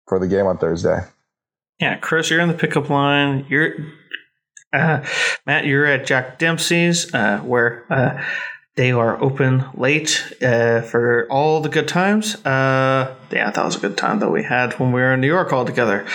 [0.08, 1.00] for the game on Thursday.
[1.80, 3.46] Yeah, Chris, you're in the pickup line.
[3.48, 3.74] You're
[4.72, 5.04] uh,
[5.46, 5.66] Matt.
[5.66, 8.22] You're at Jack Dempsey's, uh, where uh,
[8.76, 12.34] they are open late uh, for all the good times.
[12.44, 15.26] Uh, yeah, that was a good time that we had when we were in New
[15.26, 16.06] York all together.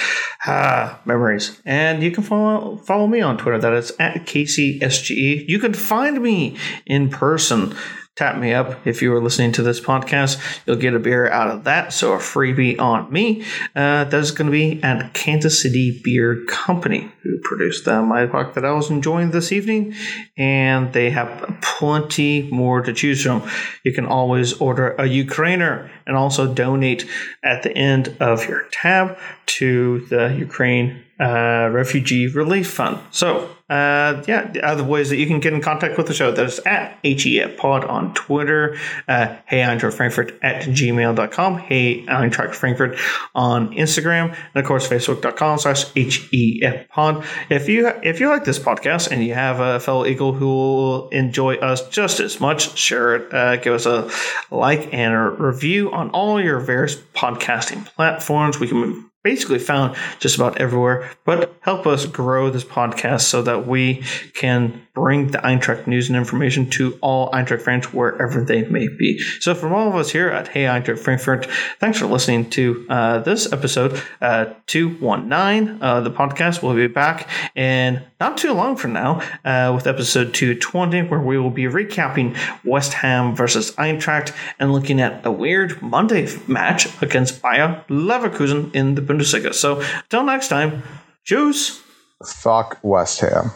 [0.46, 1.60] Ah, memories.
[1.66, 3.60] And you can follow follow me on Twitter.
[3.60, 5.48] That is at KCSGE.
[5.48, 7.76] You can find me in person
[8.18, 10.40] tap me up if you are listening to this podcast.
[10.66, 11.94] You'll get a beer out of that.
[11.94, 13.46] So a freebie on me.
[13.76, 18.66] Uh, that's going to be at kansas city beer company who produced the Maibock that
[18.66, 19.94] i was enjoying this evening.
[20.38, 23.50] And they have plenty more to choose from.
[23.84, 27.08] You can always order a ukrainer and also donate
[27.44, 34.22] at the end of your tab to the ukraine uh, refugee relief fund so uh,
[34.28, 36.60] yeah, the other ways that you can get in contact with the show, that is
[36.66, 42.98] at HE Pod on Twitter, uh, Frankfurt at gmail.com, Hey Eintracht Frankfurt
[43.34, 47.24] on Instagram, and of course, Facebook.com slash HEF Pod.
[47.50, 51.10] If you, if you like this podcast and you have a fellow Eagle who will
[51.10, 54.10] enjoy us just as much, share it, uh, give us a
[54.54, 58.60] like and a review on all your various podcasting platforms.
[58.60, 63.68] We can basically found just about everywhere, but help us grow this podcast so that
[63.68, 64.04] we
[64.34, 69.20] can bring the Eintracht news and information to all Eintracht fans wherever they may be.
[69.40, 71.48] So, from all of us here at Hey Eintracht Frankfurt,
[71.80, 76.62] thanks for listening to uh, this episode uh, 219 uh, the podcast.
[76.62, 81.40] We'll be back in not too long from now uh, with episode 220, where we
[81.40, 87.42] will be recapping West Ham versus Eintracht and looking at a weird Monday match against
[87.42, 89.56] Bayer Leverkusen in the Bundesliga.
[89.56, 90.84] So, until next time,
[91.24, 91.82] choose.
[92.24, 93.50] Fuck West Ham.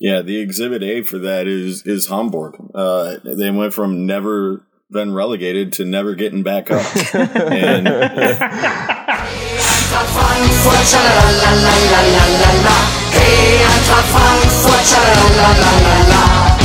[0.00, 2.54] Yeah, the exhibit A for that is is Hamburg.
[2.74, 6.84] Uh, they went from never been relegated to never getting back up.
[7.14, 7.88] and
[9.88, 12.76] Frankfurt, sha-la-la-la-la-la-la-la.
[13.10, 16.57] Hey, Eintracht Frankfurt, sha-la-la-la-la-la-la.